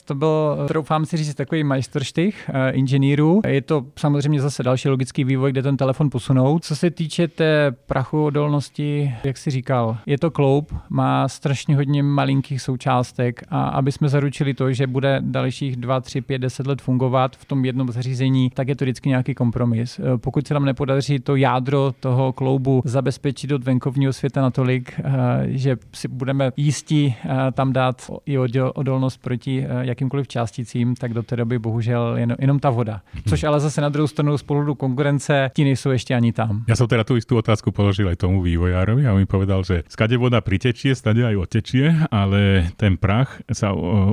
to 0.04 0.14
byl, 0.14 0.64
troufám 0.68 1.06
si 1.06 1.16
říct, 1.16 1.34
takový 1.34 1.64
majstrštych 1.64 2.50
uh, 2.50 2.78
inženýrů. 2.78 3.40
Je 3.46 3.62
to 3.62 3.86
samozřejmě 3.98 4.40
zase 4.40 4.62
další 4.62 4.88
logický 4.88 5.24
vývoj, 5.24 5.52
kde 5.52 5.62
ten 5.62 5.76
telefon 5.76 6.10
posunou. 6.10 6.58
Co 6.58 6.76
se 6.76 6.90
týče 6.90 7.28
té 7.28 7.70
prachu 7.86 8.24
odolnosti, 8.24 9.14
jak 9.24 9.36
si 9.36 9.50
říkal, 9.50 9.98
je 10.06 10.18
to 10.18 10.30
kloub, 10.30 10.74
má 10.88 11.28
strašně 11.28 11.76
hodně 11.76 12.02
malinkých 12.02 12.62
součástek 12.62 13.42
a 13.48 13.68
aby 13.76 13.92
jsme 13.92 14.08
zaručili 14.08 14.54
to, 14.54 14.72
že 14.72 14.86
bude 14.86 15.20
dalších 15.20 15.76
2, 15.76 16.00
3, 16.00 16.20
5, 16.20 16.38
10 16.38 16.66
let 16.66 16.82
fungovat 16.82 17.36
v 17.36 17.44
tom 17.44 17.64
jednom 17.64 17.92
zařízení, 17.92 18.50
tak 18.50 18.68
je 18.68 18.76
to 18.76 18.84
vždycky 18.84 19.08
nějaký 19.08 19.34
kompromis. 19.34 19.98
Eh, 19.98 20.18
pokud 20.18 20.46
se 20.46 20.54
nám 20.54 20.64
nepodaří 20.64 21.18
to 21.18 21.36
jádro 21.36 21.92
toho 22.00 22.32
kloubu 22.32 22.82
zabezpečit 22.84 23.52
od 23.52 23.64
venkovního 23.64 24.12
světa 24.12 24.42
natolik, 24.42 24.92
eh, 24.98 25.12
že 25.46 25.76
si 25.94 26.08
budeme 26.08 26.50
jistí 26.56 27.14
eh, 27.24 27.52
tam 27.52 27.72
dát 27.72 28.10
i 28.26 28.38
odolnost 28.74 29.16
proti 29.22 29.66
jakýmkoliv 29.80 30.28
částicím, 30.28 30.94
tak 30.94 31.14
do 31.14 31.22
té 31.22 31.36
doby 31.36 31.58
bohužel 31.58 32.16
jen, 32.16 32.36
jenom 32.38 32.58
ta 32.58 32.70
voda. 32.70 33.00
Což 33.28 33.44
ale 33.44 33.60
zase 33.60 33.80
na 33.80 33.88
druhou 33.88 34.06
stranu 34.06 34.38
z 34.38 34.42
pohledu 34.42 34.74
konkurence, 34.74 35.50
ti 35.54 35.64
nejsou 35.64 35.90
ještě 35.90 36.14
ani 36.14 36.32
tam. 36.32 36.64
Já 36.68 36.76
jsem 36.76 36.86
teda 36.86 37.04
tu 37.04 37.14
jistou 37.14 37.36
otázku 37.36 37.72
položil 37.72 38.08
aj 38.08 38.16
tomu 38.16 38.42
vývojárovi 38.42 39.06
a 39.06 39.12
on 39.12 39.18
mi 39.18 39.26
povedal, 39.26 39.64
že 39.64 39.82
skade 39.88 40.16
voda 40.16 40.40
pritečie, 40.40 40.94
stade 40.94 41.26
aj 41.26 41.36
otečie, 41.36 41.94
ale 42.10 42.70
ten 42.76 42.96
prach 42.96 43.42
sa 43.52 43.65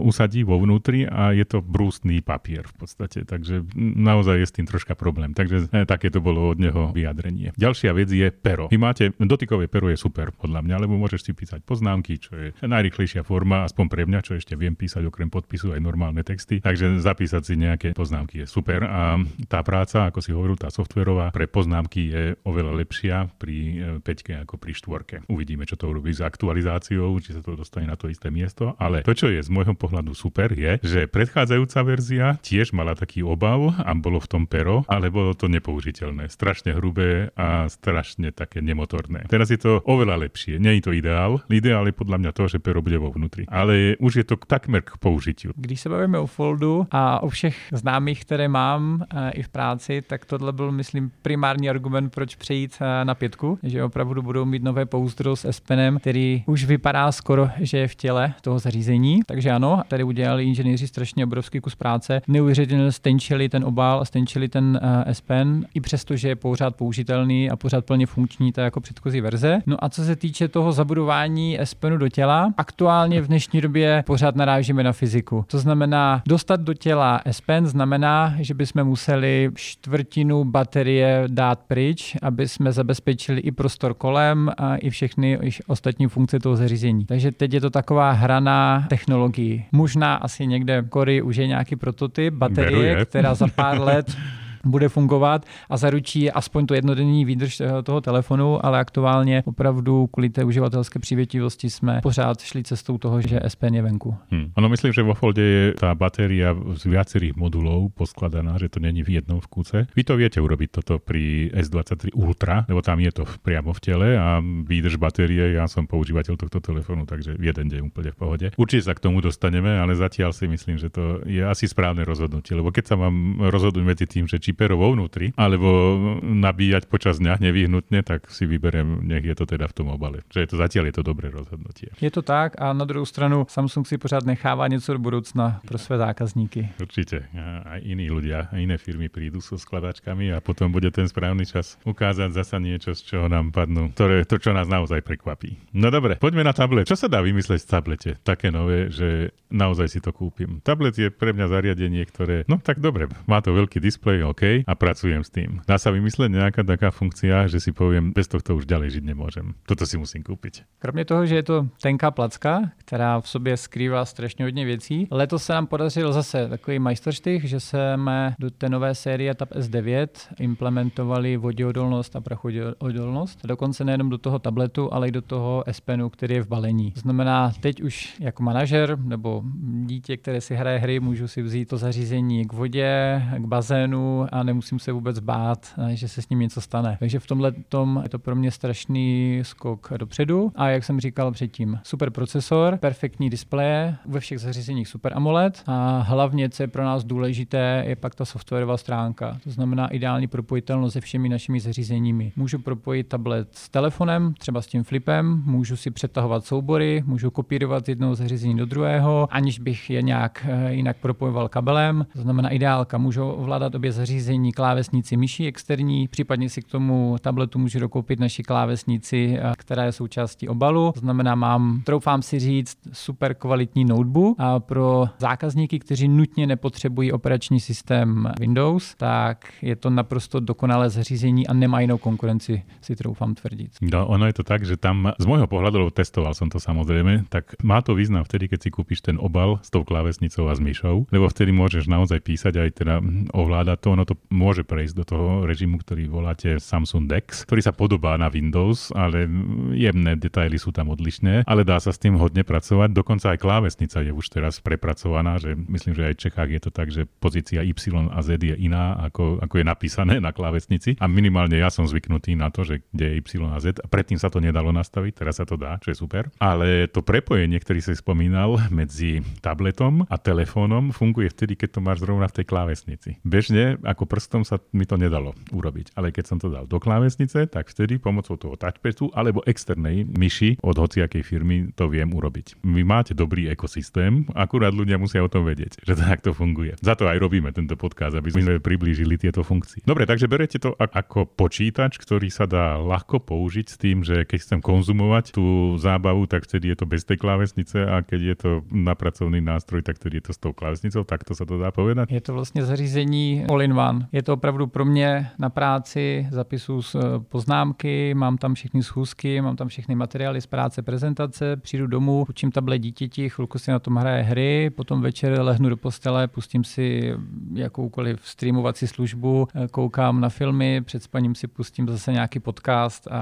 usadí 0.04 0.42
vo 0.46 0.58
vnútri 0.58 1.06
a 1.06 1.36
je 1.36 1.46
to 1.46 1.60
brústný 1.60 2.24
papier 2.24 2.66
v 2.66 2.76
podstate, 2.86 3.28
takže 3.28 3.66
naozaj 3.78 4.40
je 4.40 4.48
s 4.48 4.56
tým 4.56 4.68
troška 4.70 4.94
problém. 4.96 5.36
Takže 5.36 5.70
e, 5.70 5.84
také 5.84 6.10
to 6.14 6.24
bolo 6.24 6.54
od 6.54 6.60
neho 6.62 6.94
vyjadrenie. 6.96 7.52
Ďalšia 7.60 7.92
vec 7.92 8.10
je 8.10 8.30
pero. 8.32 8.72
Vy 8.72 8.78
máte, 8.80 9.12
dotykové 9.18 9.68
pero 9.68 9.92
je 9.92 9.98
super 10.00 10.32
podľa 10.34 10.64
mňa, 10.64 10.76
lebo 10.88 10.96
môžeš 10.98 11.22
si 11.28 11.32
písať 11.36 11.62
poznámky, 11.68 12.18
čo 12.18 12.32
je 12.34 12.48
najrychlejšia 12.64 13.22
forma, 13.28 13.68
aspoň 13.68 13.86
pre 13.92 14.04
mňa, 14.08 14.20
čo 14.24 14.34
ešte 14.40 14.56
viem 14.56 14.74
písať 14.74 15.04
okrem 15.06 15.28
podpisu 15.28 15.76
aj 15.76 15.82
normálne 15.84 16.24
texty. 16.24 16.64
Takže 16.64 17.04
zapísať 17.04 17.42
si 17.44 17.54
nejaké 17.60 17.92
poznámky 17.92 18.44
je 18.44 18.48
super 18.48 18.88
a 18.88 19.20
tá 19.52 19.60
práca, 19.62 20.08
ako 20.08 20.20
si 20.24 20.32
hovoril, 20.32 20.56
tá 20.56 20.72
softverová 20.72 21.30
pre 21.36 21.46
poznámky 21.46 22.02
je 22.10 22.24
oveľa 22.48 22.74
lepšia 22.80 23.28
pri 23.36 23.56
5 24.00 24.08
e, 24.08 24.34
ako 24.48 24.56
pri 24.56 24.72
štvorke. 24.72 25.16
Uvidíme, 25.28 25.68
čo 25.68 25.76
to 25.76 25.92
urobí 25.92 26.16
s 26.16 26.24
aktualizáciou, 26.24 27.20
či 27.20 27.36
sa 27.36 27.42
to 27.44 27.60
dostane 27.60 27.90
na 27.90 28.00
to 28.00 28.08
isté 28.08 28.32
miesto, 28.32 28.74
ale 28.80 29.04
to, 29.04 29.12
čo 29.12 29.28
je 29.28 29.43
z 29.44 29.52
môjho 29.52 29.76
pohľadu 29.76 30.16
super, 30.16 30.56
je, 30.56 30.80
že 30.80 31.06
predchádzajúca 31.06 31.80
verzia 31.84 32.26
tiež 32.40 32.72
mala 32.72 32.96
taký 32.96 33.22
obal 33.22 33.76
a 33.84 33.92
bolo 33.94 34.24
v 34.24 34.28
tom 34.32 34.44
pero, 34.48 34.88
ale 34.88 35.12
bolo 35.12 35.36
to 35.36 35.52
nepoužiteľné. 35.52 36.32
Strašne 36.32 36.74
hrubé 36.74 37.36
a 37.36 37.68
strašne 37.68 38.32
také 38.32 38.64
nemotorné. 38.64 39.28
Teraz 39.28 39.52
je 39.52 39.60
to 39.60 39.84
oveľa 39.84 40.24
lepšie. 40.28 40.60
Nie 40.60 40.80
je 40.80 40.90
to 40.90 40.92
ideál. 40.96 41.44
Ideál 41.52 41.88
je 41.88 41.96
podľa 41.96 42.18
mňa 42.20 42.32
to, 42.32 42.44
že 42.48 42.58
pero 42.64 42.82
bude 42.82 42.98
vo 42.98 43.12
vnútri. 43.12 43.44
Ale 43.52 44.00
už 44.00 44.24
je 44.24 44.26
to 44.26 44.36
takmer 44.40 44.82
k 44.82 44.98
použitiu. 44.98 45.52
Když 45.56 45.82
se 45.82 45.90
bavíme 45.90 46.20
o 46.20 46.28
Foldu 46.28 46.88
a 46.92 47.24
o 47.24 47.30
všech 47.30 47.58
známých, 47.72 48.26
které 48.26 48.48
mám 48.48 49.04
e, 49.04 49.32
i 49.32 49.44
v 49.44 49.50
práci, 49.50 50.02
tak 50.02 50.26
tohle 50.26 50.52
byl, 50.52 50.72
myslím, 50.72 51.12
primární 51.22 51.70
argument, 51.70 52.10
proč 52.10 52.36
přejít 52.36 52.78
e, 52.82 53.06
na 53.06 53.16
pětku, 53.16 53.60
že 53.64 53.84
opravdu 53.84 54.22
budou 54.22 54.46
mít 54.46 54.64
nové 54.64 54.86
pouzdro 54.86 55.36
s 55.36 55.46
S 55.46 55.60
Penem, 55.60 56.00
který 56.00 56.44
už 56.46 56.66
vypadá 56.66 57.12
skoro, 57.12 57.50
že 57.60 57.78
je 57.78 57.88
v 57.88 57.96
těle 57.96 58.34
toho 58.42 58.60
zařízení. 58.60 59.20
Takže 59.34 59.52
ano, 59.52 59.82
tady 59.88 60.04
udělali 60.04 60.44
inženýři 60.44 60.88
strašně 60.88 61.24
obrovský 61.24 61.60
kus 61.60 61.76
práce. 61.76 62.22
Neuvěřitelně 62.28 62.92
stenčili 62.92 63.50
ten 63.50 63.64
obal 63.64 64.00
a 64.02 64.06
stenčili 64.06 64.50
ten 64.50 64.80
uh, 64.84 65.12
S 65.12 65.22
Pen, 65.22 65.66
i 65.74 65.82
přesto, 65.82 66.16
že 66.16 66.28
je 66.28 66.36
pořád 66.36 66.76
použitelný 66.76 67.50
a 67.50 67.56
pořád 67.56 67.86
plně 67.86 68.06
funkční, 68.06 68.52
tak 68.52 68.64
jako 68.64 68.82
předchozí 68.82 69.22
verze. 69.22 69.60
No 69.66 69.84
a 69.84 69.90
co 69.90 70.04
se 70.04 70.16
týče 70.16 70.48
toho 70.48 70.72
zabudování 70.72 71.60
S 71.60 71.74
Penu 71.74 71.98
do 71.98 72.10
těla, 72.10 72.54
aktuálně 72.58 73.22
v 73.22 73.28
dnešní 73.28 73.62
době 73.62 74.04
pořád 74.06 74.36
narážíme 74.36 74.84
na 74.84 74.92
fyziku. 74.92 75.46
To 75.48 75.60
znamená, 75.60 76.22
dostat 76.28 76.62
do 76.62 76.74
těla 76.74 77.22
S 77.26 77.42
Pen 77.42 77.68
znamená, 77.68 78.36
že 78.40 78.54
bychom 78.54 78.84
museli 78.84 79.50
čtvrtinu 79.56 80.44
baterie 80.44 81.24
dát 81.28 81.60
pryč, 81.68 82.18
aby 82.22 82.48
jsme 82.48 82.72
zabezpečili 82.72 83.40
i 83.40 83.52
prostor 83.52 83.94
kolem 83.94 84.52
a 84.58 84.76
i 84.76 84.90
všechny 84.90 85.40
i 85.42 85.50
ostatní 85.68 86.08
funkce 86.08 86.40
toho 86.40 86.56
zařízení. 86.56 87.06
Takže 87.06 87.32
teď 87.32 87.54
je 87.54 87.62
to 87.62 87.70
taková 87.70 88.12
hraná 88.12 88.88
technologii. 89.32 89.66
Možná 89.72 90.16
asi 90.16 90.48
někde 90.48 90.84
Kory 90.90 91.22
už 91.22 91.36
je 91.36 91.48
nějaký 91.48 91.76
prototyp 91.76 92.34
baterie, 92.34 93.06
která 93.06 93.36
za 93.36 93.48
pár 93.48 93.82
let 93.90 94.18
bude 94.66 94.90
fungovat 94.90 95.46
a 95.70 95.78
zaručí 95.78 96.32
aspoň 96.32 96.66
to 96.66 96.74
jednodenní 96.74 97.26
výdrž 97.26 97.62
toho 97.84 98.02
telefonu, 98.02 98.66
ale 98.66 98.80
aktuálně 98.80 99.44
opravdu 99.46 100.08
kvůli 100.08 100.30
té 100.30 100.44
uživatelské 100.44 101.00
přívětivosti 101.00 101.70
jsme 101.70 102.00
pořád 102.04 102.42
šli 102.42 102.64
cestou 102.64 102.98
toho, 102.98 103.22
že 103.22 103.40
SPN 103.48 103.76
je 103.76 103.82
venku. 103.82 104.16
Hmm. 104.32 104.52
Ano, 104.56 104.70
myslím, 104.70 104.94
že 104.94 105.04
vo 105.04 105.14
Folde 105.14 105.44
je 105.44 105.64
tá 105.76 105.94
batéria 105.96 106.56
z 106.56 106.84
viacerých 106.88 107.36
modulov 107.36 107.92
poskladaná, 107.94 108.58
že 108.58 108.70
to 108.70 108.80
není 108.80 109.04
v 109.04 109.20
jednom 109.20 109.40
vkúce. 109.44 109.88
Vy 109.94 110.04
to 110.04 110.16
viete 110.16 110.40
urobiť 110.40 110.70
toto 110.82 111.00
pri 111.00 111.52
S23 111.52 112.16
Ultra, 112.16 112.66
lebo 112.68 112.82
tam 112.82 113.00
je 113.00 113.12
to 113.12 113.24
priamo 113.44 113.76
v 113.76 113.80
tele 113.84 114.10
a 114.18 114.40
výdrž 114.44 114.96
batérie, 114.98 115.54
ja 115.54 115.68
som 115.68 115.86
používateľ 115.86 116.40
tohto 116.40 116.60
telefónu, 116.64 117.06
takže 117.06 117.36
jeden 117.38 117.68
deň 117.70 117.82
úplne 117.92 118.12
v 118.14 118.18
pohode. 118.18 118.48
Určite 118.56 118.88
sa 118.88 118.94
k 118.96 119.04
tomu 119.04 119.20
dostaneme, 119.20 119.76
ale 119.80 119.98
zatiaľ 119.98 120.32
si 120.32 120.48
myslím, 120.48 120.80
že 120.80 120.90
to 120.90 121.22
je 121.28 121.44
asi 121.44 121.68
správne 121.68 122.08
rozhodnutie, 122.08 122.56
lebo 122.56 122.72
keď 122.72 122.94
sa 122.94 122.96
mám 122.96 123.44
rozhodnúť 123.44 123.84
medzi 123.84 124.06
tým, 124.08 124.26
že 124.26 124.40
či 124.40 124.53
pero 124.54 124.78
vo 124.78 124.94
vnútri, 124.94 125.34
alebo 125.36 126.00
nabíjať 126.22 126.88
počas 126.88 127.20
dňa 127.20 127.42
nevyhnutne, 127.42 128.06
tak 128.06 128.30
si 128.30 128.46
vyberem, 128.46 129.04
nech 129.04 129.26
je 129.26 129.36
to 129.36 129.46
teda 129.46 129.68
v 129.70 129.76
tom 129.76 129.88
obale. 129.92 130.24
Že 130.30 130.40
je 130.40 130.50
to 130.50 130.58
zatiaľ 130.58 130.84
je 130.90 130.96
to 130.96 131.04
dobré 131.04 131.28
rozhodnutie. 131.30 131.90
Je 132.00 132.12
to 132.12 132.22
tak 132.22 132.56
a 132.62 132.74
na 132.74 132.86
druhou 132.86 133.06
stranu 133.06 133.46
Samsung 133.50 133.88
si 133.88 133.98
pořád 133.98 134.26
nechává 134.26 134.68
něco 134.68 134.94
do 134.94 135.00
budoucna 135.00 135.62
pro 135.68 135.78
své 135.78 135.98
zákazníky. 135.98 136.70
Určite. 136.82 137.26
A 137.66 137.78
iní 137.82 138.12
ľudia, 138.12 138.50
a 138.52 138.58
iné 138.62 138.78
firmy 138.78 139.10
prídu 139.10 139.42
so 139.42 139.58
skladačkami 139.58 140.34
a 140.34 140.42
potom 140.42 140.72
bude 140.72 140.92
ten 140.92 141.08
správny 141.08 141.46
čas 141.46 141.80
ukázať 141.84 142.32
zasa 142.32 142.58
niečo, 142.60 142.94
z 142.94 143.02
čoho 143.04 143.26
nám 143.32 143.52
padnú, 143.52 143.92
ktoré, 143.96 144.26
to, 144.28 144.38
čo 144.38 144.54
nás 144.54 144.70
naozaj 144.70 145.02
prekvapí. 145.02 145.58
No 145.74 145.90
dobre, 145.90 146.22
poďme 146.22 146.44
na 146.44 146.54
tablet. 146.54 146.86
Čo 146.86 146.96
sa 146.96 147.08
dá 147.10 147.24
vymysleť 147.24 147.66
v 147.66 147.70
tablete? 147.70 148.10
Také 148.24 148.52
nové, 148.54 148.92
že 148.94 149.34
naozaj 149.50 149.88
si 149.90 150.00
to 150.02 150.14
kúpim. 150.14 150.62
Tablet 150.62 150.98
je 150.98 151.10
pre 151.10 151.34
mňa 151.34 151.48
zariadenie, 151.50 152.04
ktoré, 152.06 152.44
no 152.46 152.60
tak 152.60 152.80
dobre, 152.80 153.10
má 153.26 153.40
to 153.42 153.54
veľký 153.54 153.80
displej, 153.80 154.26
OK, 154.28 154.43
a 154.68 154.74
pracujem 154.76 155.24
s 155.24 155.30
tým. 155.30 155.64
Dá 155.68 155.78
sa 155.80 155.90
vymysleť 155.92 156.30
nejaká 156.32 156.62
taká 156.64 156.92
funkcia, 156.92 157.48
že 157.48 157.60
si 157.60 157.72
poviem, 157.72 158.12
bez 158.14 158.28
tohto 158.28 158.56
už 158.56 158.66
ďalej 158.68 159.00
žiť 159.00 159.04
nemôžem. 159.04 159.56
Toto 159.68 159.88
si 159.88 159.98
musím 159.98 160.24
kúpiť. 160.24 160.64
Kromě 160.80 161.06
toho, 161.06 161.26
že 161.26 161.36
je 161.36 161.44
to 161.44 161.68
tenká 161.82 162.12
placka, 162.12 162.62
která 162.78 163.20
v 163.20 163.30
sobě 163.30 163.58
skrývá 163.58 164.06
strašně 164.06 164.46
hodně 164.46 164.66
věcí, 164.66 165.08
letos 165.12 165.44
se 165.44 165.54
nám 165.54 165.68
podařil 165.68 166.14
zase 166.14 166.50
takový 166.50 166.80
majstrštych, 166.80 167.44
že 167.44 167.60
jsme 167.60 168.36
do 168.40 168.50
té 168.50 168.70
nové 168.70 168.96
série 168.96 169.36
Tab 169.36 169.52
S9 169.52 170.08
implementovali 170.40 171.38
voděodolnost 171.38 172.16
a 172.16 172.22
prachodolnost. 172.22 173.40
Dokonce 173.46 173.84
nejenom 173.84 174.10
do 174.10 174.18
toho 174.18 174.40
tabletu, 174.40 174.94
ale 174.94 175.08
i 175.08 175.12
do 175.12 175.22
toho 175.22 175.64
S 175.68 175.80
Penu, 175.80 176.10
který 176.10 176.36
je 176.36 176.44
v 176.44 176.48
balení. 176.48 176.94
Znamená, 176.96 177.52
teď 177.60 177.82
už 177.82 178.16
jako 178.20 178.44
manažer 178.44 179.00
nebo 179.00 179.44
dítě, 179.86 180.18
které 180.18 180.42
si 180.42 180.56
hraje 180.56 180.80
hry, 180.80 181.00
můžu 181.00 181.28
si 181.28 181.42
vzít 181.42 181.66
to 181.66 181.78
zařízení 181.78 182.46
k 182.46 182.54
vodě, 182.54 183.24
k 183.38 183.46
bazénu 183.46 184.28
a 184.34 184.44
nemusím 184.44 184.80
se 184.80 184.92
vůbec 184.92 185.20
bát, 185.20 185.74
že 185.90 186.08
se 186.08 186.22
s 186.22 186.30
ním 186.30 186.40
něco 186.40 186.62
stane. 186.62 186.98
Takže 187.00 187.20
v 187.20 187.28
tomhle 187.28 187.52
tom 187.52 188.00
je 188.04 188.10
to 188.10 188.20
pro 188.20 188.36
mě 188.36 188.52
strašný 188.52 189.40
skok 189.42 189.94
dopředu. 189.98 190.52
A 190.56 190.70
jak 190.70 190.84
jsem 190.84 191.00
říkal 191.00 191.32
předtím, 191.32 191.80
super 191.84 192.10
procesor, 192.10 192.78
perfektní 192.78 193.30
displeje, 193.30 193.96
ve 194.06 194.20
všech 194.20 194.40
zařízeních 194.40 194.88
super 194.88 195.14
AMOLED 195.16 195.64
a 195.68 196.00
hlavně, 196.00 196.50
co 196.50 196.64
je 196.64 196.68
pro 196.68 196.84
nás 196.84 197.04
důležité, 197.04 197.84
je 197.88 197.96
pak 197.96 198.16
ta 198.16 198.26
softwarová 198.26 198.78
stránka. 198.78 199.38
To 199.44 199.52
znamená 199.52 199.88
ideální 199.88 200.28
propojitelnost 200.28 200.94
se 200.94 201.02
všemi 201.02 201.30
našimi 201.30 201.60
zařízeními. 201.60 202.32
Můžu 202.36 202.60
propojit 202.60 203.08
tablet 203.08 203.48
s 203.52 203.70
telefonem, 203.70 204.34
třeba 204.40 204.62
s 204.62 204.68
tím 204.68 204.84
flipem, 204.84 205.44
můžu 205.46 205.76
si 205.76 205.92
přetahovat 205.92 206.46
soubory, 206.46 207.04
můžu 207.06 207.32
kopírovat 207.32 207.86
z 207.86 207.90
jednoho 207.90 208.16
zařízení 208.16 208.58
do 208.58 208.66
druhého, 208.66 209.28
aniž 209.32 209.60
bych 209.60 209.90
je 209.90 210.02
nějak 210.02 210.46
eh, 210.50 210.74
jinak 210.74 210.98
propojoval 210.98 211.50
kabelem. 211.50 212.06
To 212.14 212.22
znamená 212.22 212.50
ideálka, 212.50 212.98
můžu 212.98 213.24
ovládat 213.26 213.76
obě 213.76 213.92
zařízení, 213.92 214.23
klávesnici 214.56 215.18
myší 215.18 215.48
externí, 215.48 216.08
případně 216.08 216.50
si 216.50 216.62
k 216.62 216.68
tomu 216.68 217.16
tabletu 217.22 217.60
můžu 217.60 217.80
dokoupit 217.80 218.20
naši 218.20 218.44
klávesnici, 218.44 219.38
eh, 219.40 219.54
která 219.58 219.84
je 219.84 219.92
součástí 219.92 220.48
obalu. 220.48 220.92
To 220.94 221.00
znamená, 221.00 221.36
mám, 221.36 221.82
troufám 221.84 222.22
si 222.22 222.40
říct, 222.40 222.78
super 222.94 223.34
kvalitní 223.34 223.86
notebook 223.86 224.36
a 224.40 224.60
pro 224.60 225.06
zákazníky, 225.20 225.80
kteří 225.80 226.08
nutně 226.08 226.48
nepotřebují 226.48 227.12
operační 227.12 227.60
systém 227.60 228.32
Windows, 228.40 228.96
tak 228.96 229.54
je 229.62 229.76
to 229.76 229.90
naprosto 229.90 230.40
dokonalé 230.40 230.90
zařízení 230.90 231.48
a 231.48 231.54
nemá 231.54 231.80
jinou 231.80 231.98
konkurenci, 231.98 232.64
si 232.82 232.96
troufám 232.96 233.36
tvrdit. 233.36 233.72
No, 233.82 234.08
ono 234.08 234.26
je 234.26 234.34
to 234.34 234.44
tak, 234.44 234.66
že 234.66 234.78
tam 234.78 235.14
z 235.20 235.26
môjho 235.26 235.48
pohľadu, 235.48 235.92
testoval 235.92 236.34
som 236.34 236.50
to 236.50 236.60
samozrejme, 236.60 237.30
tak 237.30 237.56
má 237.64 237.82
to 237.82 237.96
význam 237.96 238.24
vtedy, 238.24 238.48
keď 238.48 238.60
si 238.64 238.70
kúpiš 238.72 239.00
ten 239.02 239.20
obal 239.20 239.60
s 239.62 239.70
tou 239.70 239.84
klávesnicou 239.84 240.48
a 240.50 240.56
s 240.56 240.62
myšou, 240.64 241.08
lebo 241.12 241.30
vtedy 241.30 241.52
môžeš 241.52 241.88
naozaj 241.88 242.20
písať 242.24 242.54
aj 242.60 242.70
teda 242.74 242.96
ovládať 243.34 243.78
to, 243.80 243.88
ono 243.92 244.04
to 244.06 244.13
môže 244.30 244.64
prejsť 244.66 244.96
do 244.96 245.06
toho 245.06 245.30
režimu, 245.46 245.80
ktorý 245.82 246.10
voláte 246.10 246.58
Samsung 246.58 247.06
Dex, 247.10 247.46
ktorý 247.46 247.62
sa 247.64 247.74
podobá 247.76 248.16
na 248.18 248.28
Windows, 248.30 248.94
ale 248.96 249.28
jemné 249.76 250.16
detaily 250.16 250.58
sú 250.58 250.72
tam 250.72 250.92
odlišné, 250.92 251.46
ale 251.46 251.62
dá 251.68 251.78
sa 251.78 251.92
s 251.92 252.02
tým 252.02 252.16
hodne 252.18 252.42
pracovať. 252.42 252.90
Dokonca 252.94 253.34
aj 253.36 253.42
klávesnica 253.42 254.02
je 254.04 254.12
už 254.14 254.26
teraz 254.30 254.60
prepracovaná, 254.64 255.38
že 255.42 255.56
myslím, 255.56 255.94
že 255.98 256.08
aj 256.10 256.14
v 256.16 256.22
Čechách 256.30 256.50
je 256.50 256.62
to 256.62 256.72
tak, 256.72 256.88
že 256.90 257.10
pozícia 257.20 257.62
Y 257.66 257.76
a 258.14 258.20
Z 258.22 258.40
je 258.42 258.56
iná, 258.56 258.98
ako, 259.00 259.44
ako 259.44 259.56
je 259.60 259.66
napísané 259.66 260.16
na 260.20 260.32
klávesnici. 260.32 260.96
A 261.02 261.06
minimálne 261.10 261.58
ja 261.58 261.74
som 261.74 261.88
zvyknutý 261.88 262.38
na 262.38 262.50
to, 262.50 262.64
že 262.64 262.86
kde 262.94 263.06
je 263.14 263.16
Y 263.22 263.44
a 263.50 263.60
Z. 263.60 263.82
A 263.84 263.88
predtým 263.88 264.18
sa 264.18 264.32
to 264.32 264.40
nedalo 264.40 264.72
nastaviť, 264.72 265.14
teraz 265.24 265.42
sa 265.42 265.46
to 265.46 265.60
dá, 265.60 265.78
čo 265.82 265.92
je 265.94 265.98
super. 265.98 266.30
Ale 266.40 266.88
to 266.90 267.06
prepojenie, 267.06 267.60
ktorý 267.60 267.80
si 267.84 267.94
spomínal 267.98 268.58
medzi 268.70 269.22
tabletom 269.42 270.06
a 270.08 270.16
telefónom, 270.18 270.96
funguje 270.96 271.30
vtedy, 271.32 271.58
keď 271.60 271.70
to 271.78 271.80
máš 271.84 272.02
zrovna 272.04 272.28
v 272.30 272.36
tej 272.42 272.46
klávesnici. 272.48 273.10
Bežne 273.26 273.78
ako 273.94 274.10
prstom 274.10 274.42
sa 274.42 274.58
mi 274.74 274.90
to 274.90 274.98
nedalo 274.98 275.38
urobiť, 275.54 275.94
ale 275.94 276.10
keď 276.10 276.26
som 276.26 276.38
to 276.42 276.50
dal 276.50 276.66
do 276.66 276.82
klávesnice, 276.82 277.46
tak 277.46 277.70
vtedy 277.70 278.02
pomocou 278.02 278.36
toho 278.36 278.58
touchpadu 278.58 279.14
alebo 279.14 279.46
externej 279.46 280.10
myši 280.10 280.58
od 280.66 280.76
hociakej 280.76 281.22
firmy 281.22 281.70
to 281.78 281.86
viem 281.86 282.10
urobiť. 282.10 282.66
Vy 282.66 282.82
máte 282.82 283.14
dobrý 283.14 283.54
ekosystém, 283.54 284.26
akurát 284.34 284.74
ľudia 284.74 284.98
musia 284.98 285.22
o 285.22 285.30
tom 285.30 285.46
vedieť, 285.46 285.86
že 285.86 285.94
tak 285.94 286.26
to 286.26 286.34
funguje. 286.34 286.74
Za 286.82 286.98
to 286.98 287.06
aj 287.06 287.22
robíme 287.22 287.54
tento 287.54 287.78
podcast, 287.78 288.18
aby 288.18 288.34
sme 288.34 288.58
priblížili 288.58 289.22
tieto 289.22 289.46
funkcie. 289.46 289.86
Dobre, 289.86 290.10
takže 290.10 290.26
berete 290.26 290.58
to 290.58 290.74
ako 290.80 291.30
počítač, 291.30 292.02
ktorý 292.02 292.34
sa 292.34 292.50
dá 292.50 292.82
ľahko 292.82 293.22
použiť 293.22 293.66
s 293.70 293.78
tým, 293.78 294.02
že 294.02 294.26
keď 294.26 294.40
chcem 294.42 294.60
konzumovať 294.60 295.38
tú 295.38 295.78
zábavu, 295.78 296.26
tak 296.26 296.50
vtedy 296.50 296.74
je 296.74 296.78
to 296.82 296.86
bez 296.90 297.06
tej 297.06 297.22
klávesnice 297.22 297.78
a 297.78 298.02
keď 298.02 298.20
je 298.24 298.36
to 298.40 298.50
na 298.72 298.98
pracovný 298.98 299.44
nástroj, 299.44 299.86
tak 299.86 300.02
vtedy 300.02 300.24
je 300.24 300.32
to 300.32 300.34
s 300.34 300.40
tou 300.40 300.56
klávesnicou, 300.56 301.06
tak 301.06 301.22
to 301.28 301.38
sa 301.38 301.46
to 301.46 301.60
dá 301.60 301.70
povedať. 301.70 302.10
Je 302.10 302.22
to 302.22 302.34
vlastně 302.34 302.66
zařízení 302.66 303.46
all-in 303.50 303.74
one. 303.90 304.08
Je 304.12 304.24
to 304.24 304.34
opravdu 304.34 304.68
pro 304.68 304.86
mě 304.86 305.28
na 305.40 305.50
práci, 305.50 306.28
zapisu 306.32 306.82
z 306.82 306.96
poznámky, 307.30 308.14
mám 308.14 308.38
tam 308.38 308.54
všechny 308.54 308.84
schůzky, 308.84 309.42
mám 309.42 309.56
tam 309.56 309.68
všechny 309.68 309.96
materiály 309.96 310.42
z 310.42 310.48
práce, 310.48 310.82
prezentace, 310.82 311.58
přijdu 311.58 311.88
domů, 311.88 312.26
učím 312.30 312.52
tablet 312.52 312.80
dítěti, 312.80 313.30
chvilku 313.30 313.60
si 313.60 313.72
na 313.72 313.80
tom 313.80 313.96
hraje 313.96 314.24
hry, 314.24 314.70
potom 314.70 315.02
večer 315.02 315.42
lehnu 315.42 315.70
do 315.70 315.78
postele, 315.78 316.28
pustím 316.28 316.64
si 316.64 317.14
jakoukoliv 317.54 318.20
streamovací 318.24 318.88
službu, 318.88 319.48
koukám 319.72 320.22
na 320.22 320.30
filmy, 320.30 320.82
před 320.82 321.04
spaním 321.04 321.36
si 321.36 321.48
pustím 321.48 321.88
zase 321.88 322.12
nějaký 322.12 322.40
podcast 322.40 323.08
a, 323.12 323.20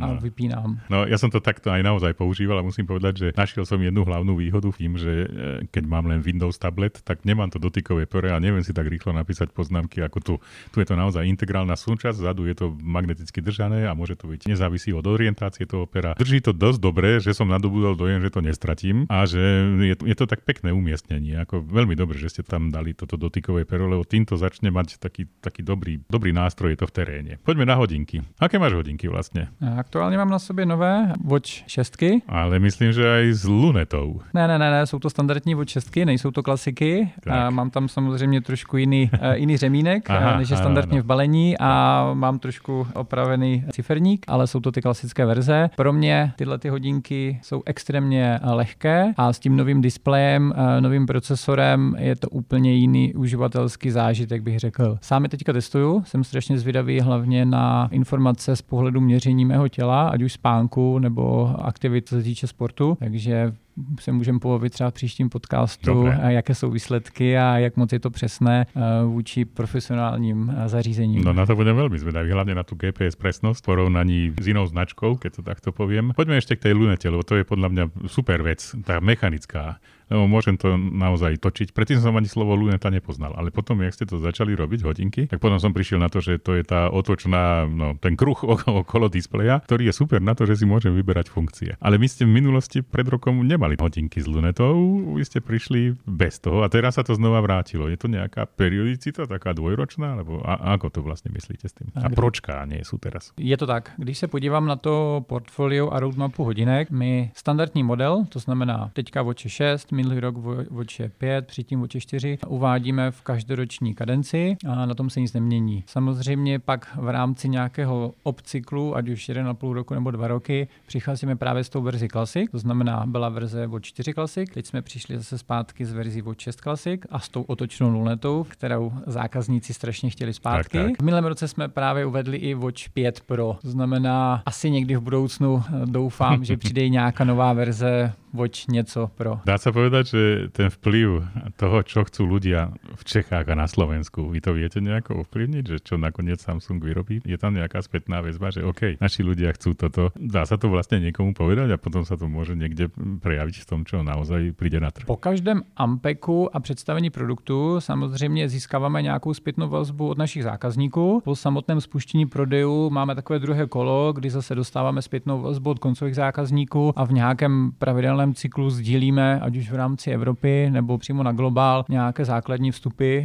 a 0.00 0.06
no. 0.06 0.20
vypínám. 0.20 0.80
No, 0.90 1.06
ja 1.08 1.16
som 1.16 1.30
to 1.30 1.40
takto 1.40 1.70
aj 1.70 1.80
naozaj 1.82 2.12
používal 2.12 2.60
a 2.60 2.66
musím 2.66 2.84
povedať, 2.84 3.14
že 3.16 3.28
našiel 3.32 3.64
som 3.64 3.80
jednu 3.80 4.04
hlavnú 4.04 4.36
výhodu 4.36 4.68
v 4.68 4.76
tým, 4.76 4.92
že 4.98 5.12
e, 5.24 5.26
keď 5.70 5.84
mám 5.86 6.04
len 6.10 6.20
Windows 6.20 6.58
tablet, 6.58 7.00
tak 7.00 7.24
nemám 7.24 7.48
to 7.48 7.62
dotykové 7.62 8.04
pore 8.04 8.28
a 8.34 8.42
neviem 8.42 8.62
si 8.66 8.74
tak 8.74 8.90
rýchlo 8.90 9.14
napísať 9.14 9.54
poznámky, 9.54 10.01
ako 10.04 10.18
tu. 10.20 10.34
Tu 10.74 10.82
je 10.82 10.86
to 10.88 10.96
naozaj 10.98 11.24
integrálna 11.26 11.78
súčasť, 11.78 12.18
zadu 12.18 12.46
je 12.50 12.54
to 12.58 12.74
magneticky 12.82 13.40
držané 13.40 13.86
a 13.86 13.94
môže 13.94 14.18
to 14.18 14.26
byť 14.28 14.50
nezávisí 14.50 14.90
od 14.92 15.06
orientácie 15.06 15.64
toho 15.64 15.86
pera. 15.86 16.18
Drží 16.18 16.42
to 16.42 16.52
dosť 16.52 16.80
dobre, 16.82 17.22
že 17.22 17.32
som 17.32 17.48
nadobudol 17.48 17.94
dojem, 17.94 18.20
že 18.20 18.30
to 18.34 18.40
nestratím 18.42 19.06
a 19.08 19.24
že 19.24 19.40
je, 19.78 19.94
je 19.94 20.16
to 20.18 20.26
tak 20.26 20.42
pekné 20.42 20.74
umiestnenie. 20.74 21.38
Ako 21.42 21.62
veľmi 21.62 21.94
dobre, 21.94 22.18
že 22.18 22.28
ste 22.30 22.42
tam 22.42 22.74
dali 22.74 22.92
toto 22.92 23.14
dotykové 23.14 23.64
pero, 23.64 23.86
lebo 23.86 24.02
týmto 24.02 24.34
začne 24.34 24.74
mať 24.74 24.98
taký, 24.98 25.30
taký 25.40 25.62
dobrý, 25.62 26.02
dobrý 26.10 26.34
nástroj 26.34 26.74
je 26.74 26.78
to 26.82 26.86
v 26.90 26.94
teréne. 26.94 27.32
Poďme 27.46 27.68
na 27.68 27.76
hodinky. 27.78 28.22
Aké 28.38 28.58
máš 28.58 28.74
hodinky 28.74 29.08
vlastne? 29.08 29.48
Aktuálně 29.60 30.16
mám 30.18 30.30
na 30.30 30.38
sobě 30.38 30.66
nové 30.66 31.12
Watch 31.24 31.62
6. 31.66 31.92
Ale 32.28 32.58
myslím, 32.58 32.92
že 32.92 33.04
aj 33.04 33.32
s 33.32 33.44
lunetou. 33.44 34.20
Ne, 34.34 34.48
ne, 34.48 34.58
ne, 34.58 34.70
ne, 34.70 34.86
jsou 34.86 34.98
to 34.98 35.10
standardní 35.10 35.54
Watch 35.54 35.70
6, 35.70 35.96
nejsou 36.04 36.30
to 36.30 36.42
klasiky. 36.42 37.10
A 37.30 37.50
mám 37.50 37.70
tam 37.70 37.88
samozřejmě 37.88 38.40
trošku 38.40 38.76
jiný, 38.76 39.10
uh, 39.12 39.32
jiný 39.32 39.56
řemínek, 39.56 39.91
Aha, 40.08 40.38
než 40.38 40.50
je 40.50 40.56
standardně 40.56 40.98
ano. 40.98 41.02
v 41.02 41.06
balení 41.06 41.58
a 41.58 42.10
mám 42.14 42.38
trošku 42.38 42.86
opravený 42.94 43.64
ciferník, 43.70 44.24
ale 44.28 44.46
jsou 44.46 44.60
to 44.60 44.72
ty 44.72 44.82
klasické 44.82 45.26
verze. 45.26 45.70
Pro 45.76 45.92
mě 45.92 46.32
tyhle 46.36 46.58
ty 46.58 46.68
hodinky 46.68 47.40
jsou 47.42 47.62
extrémně 47.66 48.40
lehké 48.42 49.12
a 49.16 49.32
s 49.32 49.38
tím 49.38 49.56
novým 49.56 49.82
displejem, 49.82 50.54
uh, 50.56 50.80
novým 50.80 51.06
procesorem 51.06 51.94
je 51.98 52.16
to 52.16 52.28
úplně 52.28 52.72
jiný 52.72 53.14
uživatelský 53.14 53.90
zážitek, 53.90 54.42
bych 54.42 54.58
řekl. 54.58 54.98
Sám 55.00 55.22
je 55.22 55.28
teďka 55.28 55.52
testuju, 55.52 56.02
jsem 56.06 56.24
strašně 56.24 56.58
zvědavý 56.58 57.00
hlavně 57.00 57.44
na 57.44 57.88
informace 57.90 58.56
z 58.56 58.62
pohledu 58.62 59.00
měření 59.00 59.44
mého 59.44 59.68
těla, 59.68 60.08
ať 60.08 60.22
už 60.22 60.32
spánku 60.32 60.98
nebo 60.98 61.54
aktivit, 61.64 62.08
co 62.08 62.14
se 62.14 62.22
týče 62.22 62.46
sportu. 62.46 62.96
Takže 62.98 63.52
se 64.00 64.12
můžeme 64.12 64.38
pobavit 64.38 64.72
třeba 64.72 64.90
v 64.90 64.94
příštím 64.94 65.28
podcastu, 65.28 65.94
Dobre. 65.94 66.18
jaké 66.28 66.54
jsou 66.54 66.70
výsledky 66.70 67.38
a 67.38 67.58
jak 67.58 67.76
moc 67.76 67.92
je 67.92 68.00
to 68.00 68.10
přesné 68.10 68.66
eh, 68.76 68.80
vůči 69.04 69.44
profesionálním 69.44 70.54
eh, 70.56 70.68
zařízením. 70.68 71.24
No 71.24 71.32
na 71.32 71.46
to 71.46 71.56
budeme 71.56 71.80
veľmi 71.80 71.98
zvedavý, 71.98 72.30
hlavne 72.32 72.54
na 72.54 72.64
tú 72.66 72.76
GPS 72.76 73.16
presnosť 73.16 73.62
v 73.62 73.66
porovnaní 73.66 74.20
s 74.36 74.46
inou 74.48 74.66
značkou, 74.66 75.16
keď 75.16 75.30
to 75.32 75.42
takto 75.42 75.68
poviem. 75.72 76.12
Poďme 76.12 76.36
ešte 76.38 76.56
k 76.56 76.70
tej 76.70 76.74
lunete, 76.76 77.08
lebo 77.08 77.24
to 77.24 77.40
je 77.40 77.44
podľa 77.44 77.68
mňa 77.68 77.84
super 78.08 78.42
vec, 78.44 78.60
tá 78.84 79.00
mechanická 79.00 79.80
lebo 80.10 80.26
môžem 80.30 80.58
to 80.58 80.74
naozaj 80.78 81.38
točiť. 81.38 81.74
Predtým 81.76 81.98
som 82.02 82.16
ani 82.16 82.30
slovo 82.30 82.56
luneta 82.56 82.88
nepoznal, 82.88 83.34
ale 83.36 83.54
potom, 83.54 83.78
jak 83.82 83.94
ste 83.94 84.08
to 84.08 84.18
začali 84.18 84.56
robiť, 84.56 84.80
hodinky, 84.82 85.22
tak 85.28 85.38
potom 85.38 85.60
som 85.62 85.74
prišiel 85.74 86.02
na 86.02 86.10
to, 86.10 86.18
že 86.18 86.40
to 86.42 86.58
je 86.58 86.64
tá 86.66 86.88
otočná, 86.90 87.66
no, 87.68 87.94
ten 87.98 88.18
kruh 88.18 88.38
okolo 88.84 89.06
displeja, 89.12 89.62
ktorý 89.62 89.90
je 89.90 89.94
super 89.94 90.18
na 90.18 90.32
to, 90.32 90.48
že 90.48 90.62
si 90.62 90.64
môžem 90.64 90.94
vyberať 90.94 91.28
funkcie. 91.30 91.76
Ale 91.78 91.98
my 91.98 92.06
ste 92.08 92.26
v 92.26 92.34
minulosti 92.34 92.80
pred 92.80 93.06
rokom 93.06 93.42
nemali 93.42 93.78
hodinky 93.78 94.22
s 94.22 94.26
lunetou, 94.26 94.74
vy 95.14 95.22
ste 95.22 95.42
prišli 95.42 95.98
bez 96.06 96.38
toho 96.38 96.62
a 96.62 96.70
teraz 96.70 96.96
sa 96.96 97.04
to 97.04 97.14
znova 97.16 97.42
vrátilo. 97.42 97.90
Je 97.90 97.98
to 97.98 98.06
nejaká 98.06 98.46
periodicita, 98.46 99.26
taká 99.26 99.52
dvojročná, 99.56 100.18
alebo 100.18 100.40
a, 100.44 100.76
ako 100.76 100.86
to 100.92 101.00
vlastne 101.02 101.34
myslíte 101.34 101.66
s 101.66 101.74
tým? 101.74 101.88
A 101.98 102.08
pročká 102.12 102.62
nie 102.68 102.84
sú 102.86 102.96
teraz? 103.02 103.34
Je 103.36 103.56
to 103.56 103.66
tak. 103.66 103.92
Když 103.98 104.18
se 104.18 104.26
podívám 104.28 104.66
na 104.66 104.76
to 104.76 105.24
portfolio 105.26 105.90
a 105.90 106.00
roadmapu 106.00 106.44
hodinek, 106.44 106.90
my 106.90 107.30
standardní 107.34 107.82
model, 107.82 108.24
to 108.28 108.38
znamená 108.38 108.90
teďka 108.92 109.22
Watch 109.22 109.48
6, 109.48 109.92
minulý 110.02 110.20
rok 110.20 110.36
Watch 110.70 111.00
5, 111.18 111.46
předtím 111.46 111.80
Watch 111.80 111.96
4, 111.98 112.38
uvádíme 112.46 113.10
v 113.10 113.22
každoroční 113.22 113.94
kadenci 113.94 114.56
a 114.68 114.86
na 114.86 114.94
tom 114.94 115.10
se 115.10 115.20
nic 115.20 115.32
nemění. 115.32 115.84
Samozřejmě 115.86 116.58
pak 116.58 116.96
v 116.96 117.08
rámci 117.08 117.48
nějakého 117.48 118.14
obcyklu, 118.22 118.96
ať 118.96 119.08
už 119.08 119.28
1,5 119.28 119.72
roku 119.72 119.94
nebo 119.94 120.10
2 120.10 120.28
roky, 120.28 120.68
přicházíme 120.86 121.36
právě 121.36 121.64
s 121.64 121.68
tou 121.68 121.82
verzi 121.82 122.08
Classic, 122.08 122.50
to 122.50 122.58
znamená 122.58 123.06
byla 123.06 123.28
verze 123.28 123.66
Watch 123.66 123.84
4 123.84 124.14
Classic, 124.14 124.50
teď 124.54 124.66
jsme 124.66 124.82
přišli 124.82 125.18
zase 125.18 125.38
zpátky 125.38 125.84
s 125.84 125.92
verzí 125.92 126.22
Watch 126.22 126.40
6 126.40 126.60
Classic 126.60 127.00
a 127.10 127.18
s 127.18 127.28
tou 127.28 127.42
otočnou 127.42 127.90
lunetou, 127.90 128.46
kterou 128.48 128.92
zákazníci 129.06 129.74
strašně 129.74 130.10
chtěli 130.10 130.32
zpátky. 130.32 130.78
Tak, 130.78 130.86
tak. 130.86 130.98
V 130.98 131.04
minulém 131.04 131.24
roce 131.24 131.48
jsme 131.48 131.68
právě 131.68 132.06
uvedli 132.06 132.36
i 132.36 132.54
Watch 132.54 132.88
5 132.94 133.20
Pro, 133.20 133.58
to 133.62 133.70
znamená 133.70 134.42
asi 134.46 134.70
někdy 134.70 134.96
v 134.96 135.00
budoucnu 135.00 135.62
eh, 135.66 135.86
doufám, 135.86 136.44
že 136.44 136.56
přijde 136.56 136.88
nějaká 136.88 137.24
nová 137.24 137.52
verze 137.52 138.12
Watch 138.34 138.68
něco 138.68 139.10
Pro. 139.16 139.40
Dá 139.44 139.58
sa 139.60 139.72
povedať, 139.72 140.04
že 140.08 140.22
ten 140.56 140.72
vplyv 140.72 141.20
toho, 141.60 141.84
čo 141.84 142.04
chcú 142.08 142.24
ľudia 142.24 142.72
v 142.96 143.02
Čechách 143.04 143.44
a 143.48 143.54
na 143.54 143.68
Slovensku, 143.68 144.32
vy 144.32 144.40
to 144.40 144.56
viete 144.56 144.80
nejako 144.80 145.22
ovplyvniť, 145.22 145.64
že 145.68 145.76
čo 145.84 146.00
nakoniec 146.00 146.40
Samsung 146.40 146.80
vyrobí? 146.80 147.20
Je 147.28 147.36
tam 147.36 147.52
nejaká 147.52 147.84
spätná 147.84 148.24
väzba, 148.24 148.48
že 148.48 148.64
OK, 148.64 148.96
naši 149.00 149.20
ľudia 149.20 149.52
chcú 149.52 149.76
toto. 149.76 150.10
Dá 150.16 150.48
sa 150.48 150.56
to 150.56 150.72
vlastne 150.72 151.04
niekomu 151.04 151.36
povedať 151.36 151.76
a 151.76 151.76
potom 151.76 152.08
sa 152.08 152.16
to 152.16 152.24
môže 152.24 152.56
niekde 152.56 152.88
prejaviť 153.20 153.56
v 153.62 153.68
tom, 153.68 153.80
čo 153.84 154.00
naozaj 154.00 154.56
príde 154.56 154.80
na 154.80 154.88
trh. 154.88 155.04
Po 155.04 155.20
každém 155.20 155.62
Ampeku 155.76 156.48
a 156.56 156.60
představení 156.60 157.10
produktu 157.10 157.80
samozřejmě 157.80 158.48
získáváme 158.48 159.02
nějakou 159.02 159.34
zpětnou 159.34 159.68
vazbu 159.68 160.08
od 160.08 160.18
našich 160.18 160.42
zákazníků. 160.42 161.20
Po 161.24 161.36
samotném 161.36 161.80
spuštění 161.80 162.26
prodejů 162.26 162.90
máme 162.90 163.14
takové 163.14 163.38
druhé 163.38 163.66
kolo, 163.66 164.12
kdy 164.12 164.30
zase 164.30 164.54
dostáváme 164.54 165.02
zpětnou 165.02 165.42
vazbu 165.42 165.70
od 165.70 165.78
koncových 165.78 166.14
zákazníků 166.14 166.92
a 166.96 167.04
v 167.04 167.12
nějakém 167.12 167.72
pravidelném 167.78 168.21
cyklu 168.34 168.70
sdílíme, 168.70 169.40
ať 169.40 169.56
už 169.56 169.70
v 169.70 169.74
rámci 169.74 170.10
Evropy 170.10 170.70
nebo 170.70 170.98
přímo 170.98 171.22
na 171.22 171.32
globál 171.32 171.84
nějaké 171.88 172.24
základní 172.24 172.70
vstupy, 172.70 173.20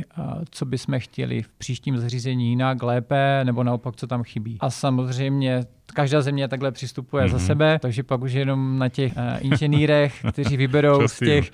co 0.51 0.65
bychom 0.65 0.99
chtěli 0.99 1.41
v 1.41 1.49
příštím 1.49 1.97
zařízení 1.97 2.49
jinak, 2.49 2.83
lépe, 2.83 3.41
nebo 3.43 3.63
naopak, 3.63 3.95
co 3.95 4.07
tam 4.07 4.23
chybí. 4.23 4.57
A 4.59 4.69
samozřejmě 4.69 5.63
každá 5.93 6.21
země 6.21 6.47
takhle 6.47 6.71
přistupuje 6.71 7.25
mm-hmm. 7.25 7.31
za 7.31 7.37
mhm. 7.37 7.45
sebe, 7.45 7.79
takže 7.79 8.03
pak 8.03 8.21
už 8.21 8.31
jenom 8.31 8.79
na 8.79 8.89
těch 8.89 9.13
uh, 9.17 9.23
inženýrech, 9.39 10.25
kteří 10.31 10.57
vyberou 10.57 11.07
z 11.07 11.19
těch 11.19 11.51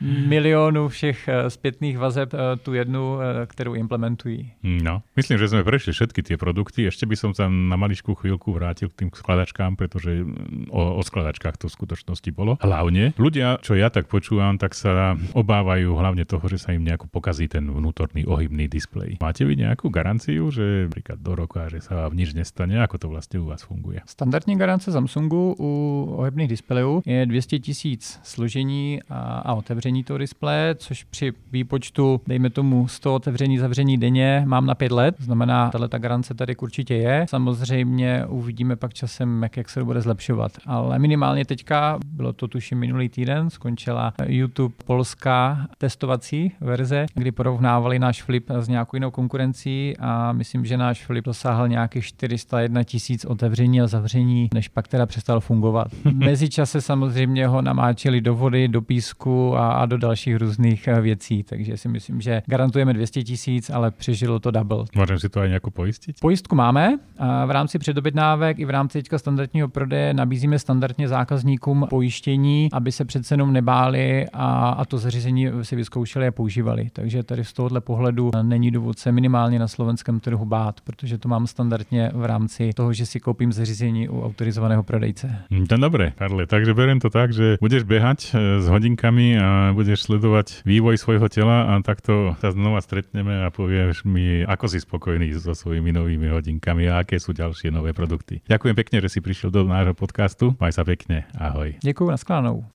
milionů 0.00 0.88
všech 0.88 1.28
uh, 1.28 1.48
zpětných 1.48 1.98
vazeb 1.98 2.32
uh, 2.32 2.40
tu 2.62 2.74
jednu, 2.74 3.14
uh, 3.14 3.20
kterou 3.46 3.74
implementují. 3.74 4.52
No, 4.62 5.02
myslím, 5.16 5.38
že 5.38 5.48
jsme 5.48 5.64
prešli 5.64 5.92
všetky 5.92 6.22
tie 6.22 6.36
produkty. 6.36 6.82
Ještě 6.82 7.06
by 7.06 7.16
som 7.16 7.34
sa 7.34 7.48
na 7.48 7.76
maličku 7.76 8.14
chvíľku 8.14 8.52
vrátil 8.52 8.88
k 8.88 9.04
tým 9.04 9.10
skladačkám, 9.14 9.76
pretože 9.76 10.24
mm, 10.24 10.70
o, 10.70 10.96
o 10.96 11.02
skladačkách 11.02 11.56
to 11.56 11.68
v 11.68 11.72
skutočnosti 11.72 12.30
bolo. 12.32 12.58
Hlavne 12.60 13.12
ľudia, 13.18 13.58
čo 13.62 13.74
ja 13.74 13.88
tak 13.88 14.08
počúvam, 14.08 14.58
tak 14.58 14.74
sa 14.74 15.16
obávajú 15.32 15.96
hlavne 15.96 16.24
toho, 16.24 16.44
že 16.48 16.58
sa 16.58 16.72
im 16.72 16.84
nejako 16.84 17.08
pokazí 17.08 17.48
ten 17.48 17.64
vnútorný 17.68 18.26
ohybný 18.26 18.68
displej. 18.68 19.16
Máte 19.20 19.44
vy 19.44 19.56
nejakú 19.56 19.88
garanciu, 19.88 20.50
že 20.50 20.88
napríklad 20.90 21.18
do 21.20 21.32
roka, 21.34 21.68
že 21.68 21.80
sa 21.80 22.08
vám 22.08 22.16
nič 22.16 22.32
nestane? 22.34 22.80
Ako 22.82 22.96
to 22.98 23.06
vlastne 23.08 23.40
u 23.40 23.46
vás 23.48 23.62
funguje? 23.62 24.02
Standardní 24.06 24.56
garance 24.58 24.92
Samsungu 24.92 25.54
u 25.58 25.70
ohebných 26.16 26.48
displejů 26.48 27.02
je 27.06 27.26
200 27.26 27.58
tisíc 27.58 28.20
složení 28.22 29.00
a, 29.08 29.38
a 29.46 29.54
otevření 29.54 29.85
toho 30.04 30.18
displeje, 30.18 30.74
což 30.74 31.04
při 31.04 31.32
výpočtu, 31.52 32.20
dejme 32.26 32.50
tomu 32.50 32.88
100 32.88 33.14
otevření, 33.14 33.58
zavření 33.58 33.98
denně, 33.98 34.42
mám 34.46 34.66
na 34.66 34.74
5 34.74 34.92
let. 34.92 35.14
Znamená, 35.18 35.70
tahle 35.70 35.88
ta 35.88 35.98
garance 35.98 36.34
tady 36.34 36.56
určitě 36.56 36.94
je. 36.94 37.26
Samozřejmě 37.28 38.26
uvidíme 38.28 38.76
pak 38.76 38.94
časem, 38.94 39.42
jak, 39.42 39.56
jak 39.56 39.70
se 39.70 39.80
to 39.80 39.86
bude 39.86 40.00
zlepšovat. 40.00 40.52
Ale 40.66 40.98
minimálně 40.98 41.44
teďka, 41.44 41.98
bylo 42.06 42.32
to 42.32 42.48
tuším 42.48 42.78
minulý 42.78 43.08
týden, 43.08 43.50
skončila 43.50 44.12
YouTube 44.26 44.74
polská 44.84 45.66
testovací 45.78 46.52
verze, 46.60 47.06
kdy 47.14 47.32
porovnávali 47.32 47.98
náš 47.98 48.22
flip 48.22 48.50
s 48.50 48.68
nějakou 48.68 48.96
jinou 48.96 49.10
konkurencí 49.10 49.94
a 49.98 50.32
myslím, 50.32 50.64
že 50.64 50.76
náš 50.76 51.04
flip 51.04 51.24
dosáhl 51.24 51.68
nějakých 51.68 52.04
401 52.04 52.84
tisíc 52.84 53.24
otevření 53.24 53.56
otevření 53.56 53.80
a 53.80 53.86
zavření, 53.86 54.48
než 54.54 54.68
pak 54.68 54.88
teda 54.88 55.06
přestal 55.06 55.40
fungovat. 55.40 55.86
Mezičase 56.12 56.80
samozřejmě 56.80 57.46
ho 57.46 57.62
namáčeli 57.62 58.20
do 58.20 58.34
vody, 58.34 58.68
do 58.68 58.82
písku 58.82 59.56
a, 59.56 59.72
a 59.76 59.86
do 59.86 59.98
dalších 59.98 60.36
různých 60.36 60.88
eh, 60.88 61.00
věcí, 61.00 61.42
takže 61.42 61.76
si 61.76 61.88
myslím, 61.88 62.20
že 62.20 62.42
garantujeme 62.46 62.92
200 62.92 63.22
tisíc, 63.22 63.70
ale 63.70 63.90
přežilo 63.90 64.38
to 64.40 64.50
double. 64.50 64.84
Můžeme 64.94 65.20
si 65.20 65.28
to 65.28 65.40
aj 65.40 65.48
nějakou 65.48 65.70
pojistit? 65.70 66.16
Pojistku 66.20 66.56
máme. 66.56 66.98
V 67.46 67.50
rámci 67.50 67.78
předobědnávek 67.78 68.58
i 68.58 68.64
v 68.64 68.70
rámci 68.70 68.98
teďka 68.98 69.18
standardního 69.18 69.68
prodeje 69.68 70.14
nabízíme 70.14 70.58
standardně 70.58 71.08
zákazníkům 71.08 71.86
pojištění, 71.90 72.68
aby 72.72 72.92
se 72.92 73.04
přece 73.04 73.34
jenom 73.34 73.52
nebáli 73.52 74.26
a, 74.32 74.68
a 74.68 74.84
to 74.84 74.98
zařízení 74.98 75.48
si 75.62 75.76
vyzkoušeli 75.76 76.26
a 76.26 76.30
používali. 76.30 76.88
Takže 76.92 77.22
tady 77.22 77.44
z 77.44 77.52
tohohle 77.52 77.80
pohledu 77.80 78.30
není 78.42 78.70
důvod 78.70 78.98
se 78.98 79.12
minimálně 79.12 79.58
na 79.58 79.68
slovenském 79.68 80.20
trhu 80.20 80.44
bát, 80.44 80.80
protože 80.80 81.18
to 81.18 81.28
mám 81.28 81.46
standardně 81.46 82.10
v 82.14 82.24
rámci 82.24 82.70
toho, 82.74 82.92
že 82.92 83.06
si 83.06 83.20
koupím 83.20 83.52
zařízení 83.52 84.08
u 84.08 84.24
autorizovaného 84.24 84.82
prodejce. 84.82 85.38
Hm, 85.50 85.66
to 85.66 85.76
dobré, 85.76 86.12
Karle. 86.16 86.46
Takže 86.46 86.74
beriem 86.74 87.00
to 87.00 87.10
tak, 87.10 87.32
že 87.32 87.56
budeš 87.60 87.82
behať 87.82 88.34
e, 88.34 88.60
s 88.60 88.68
hodinkami 88.68 89.38
a 89.38 89.65
budeš 89.72 90.06
sledovať 90.06 90.62
vývoj 90.62 91.00
svojho 91.00 91.26
tela 91.32 91.72
a 91.72 91.80
takto 91.80 92.36
sa 92.38 92.52
znova 92.52 92.84
stretneme 92.84 93.42
a 93.42 93.50
povieš 93.50 94.04
mi, 94.04 94.44
ako 94.44 94.66
si 94.68 94.78
spokojný 94.84 95.32
so 95.34 95.56
svojimi 95.56 95.90
novými 95.90 96.28
hodinkami 96.28 96.86
a 96.92 97.02
aké 97.02 97.16
sú 97.16 97.32
ďalšie 97.32 97.72
nové 97.72 97.96
produkty. 97.96 98.44
Ďakujem 98.44 98.76
pekne, 98.76 98.96
že 99.00 99.08
si 99.08 99.18
prišiel 99.24 99.48
do 99.48 99.64
nášho 99.64 99.96
podcastu. 99.96 100.52
Maj 100.60 100.76
sa 100.76 100.84
pekne. 100.84 101.24
Ahoj. 101.34 101.80
Ďakujem, 101.80 102.10
naschledanou. 102.12 102.68